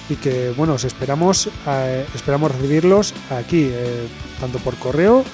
[0.09, 4.07] Y que bueno os esperamos eh, esperamos recibirlos aquí eh,
[4.39, 5.25] tanto por correo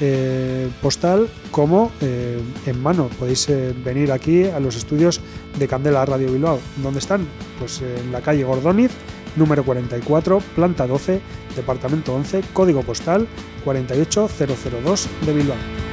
[0.00, 3.08] eh, postal como eh, en mano.
[3.18, 5.20] Podéis eh, venir aquí a los estudios
[5.58, 6.60] de Candela Radio Bilbao.
[6.84, 7.26] ¿dónde están?
[7.58, 8.90] pues en la calle Gordóniz
[9.36, 11.20] número 44 planta 12
[11.54, 13.26] departamento 11 código postal
[13.64, 15.84] 48002 de Bilbao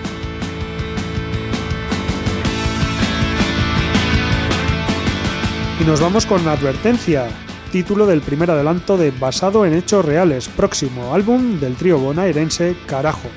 [5.82, 7.28] Y nos vamos con Advertencia,
[7.72, 13.30] título del primer adelanto de Basado en Hechos Reales, próximo álbum del trío bonaerense Carajo.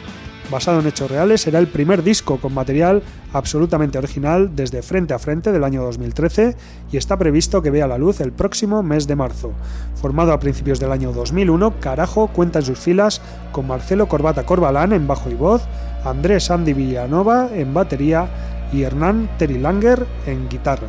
[0.50, 5.18] Basado en Hechos Reales será el primer disco con material absolutamente original desde Frente a
[5.18, 6.54] Frente del año 2013
[6.92, 9.52] y está previsto que vea la luz el próximo mes de marzo.
[9.94, 13.22] Formado a principios del año 2001, Carajo cuenta en sus filas
[13.52, 15.62] con Marcelo Corbata Corbalán en bajo y voz,
[16.04, 18.28] Andrés Andy Villanova en batería
[18.70, 20.88] y Hernán Terilanger en guitarra.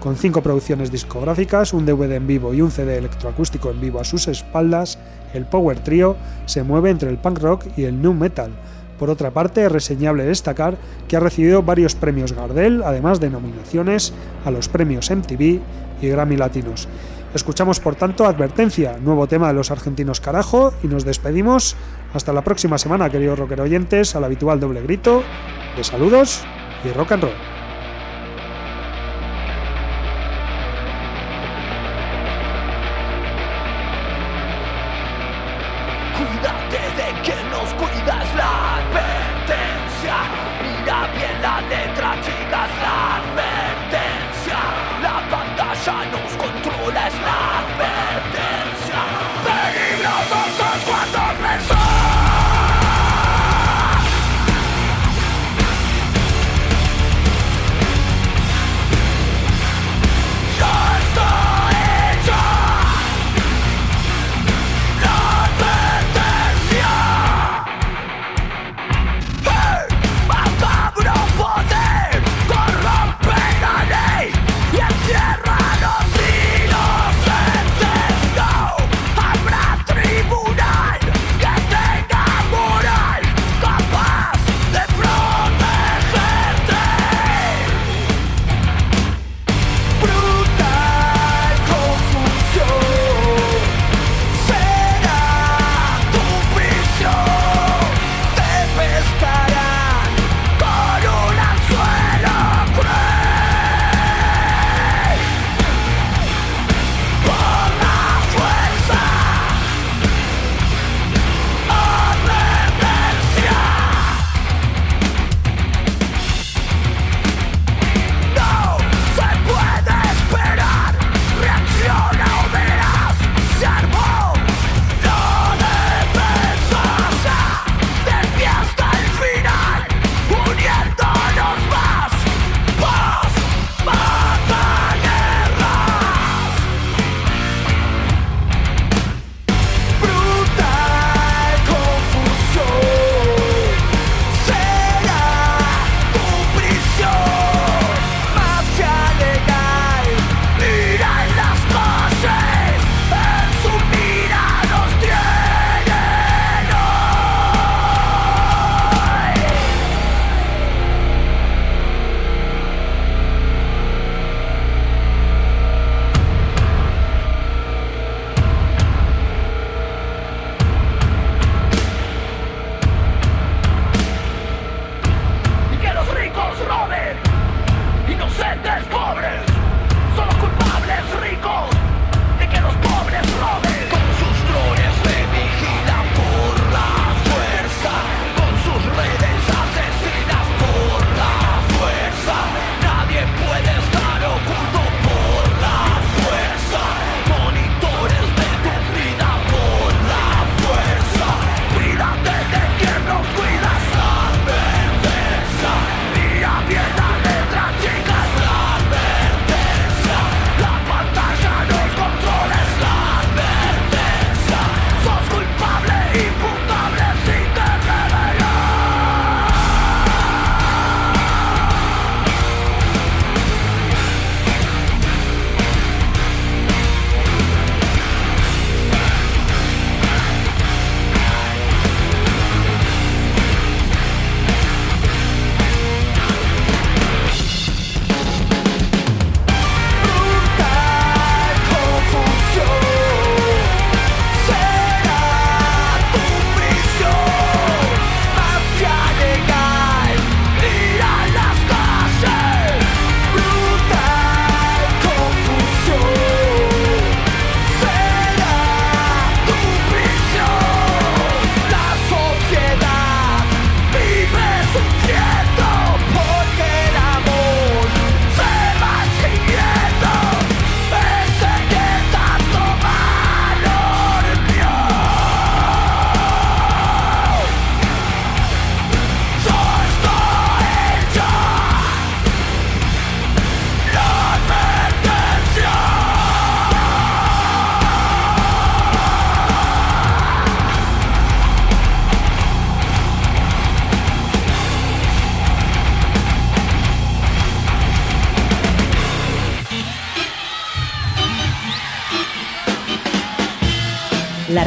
[0.00, 4.04] Con cinco producciones discográficas, un DVD en vivo y un CD electroacústico en vivo a
[4.04, 4.98] sus espaldas,
[5.32, 8.50] el Power Trio se mueve entre el punk rock y el nu metal.
[8.98, 10.76] Por otra parte, es reseñable destacar
[11.08, 14.12] que ha recibido varios premios Gardel, además de nominaciones
[14.44, 15.60] a los premios MTV
[16.00, 16.88] y Grammy Latinos.
[17.34, 21.74] Escuchamos por tanto Advertencia, nuevo tema de los argentinos Carajo, y nos despedimos
[22.12, 25.24] hasta la próxima semana, queridos rocker oyentes, al habitual doble grito
[25.76, 26.44] de saludos
[26.84, 27.53] y rock and roll.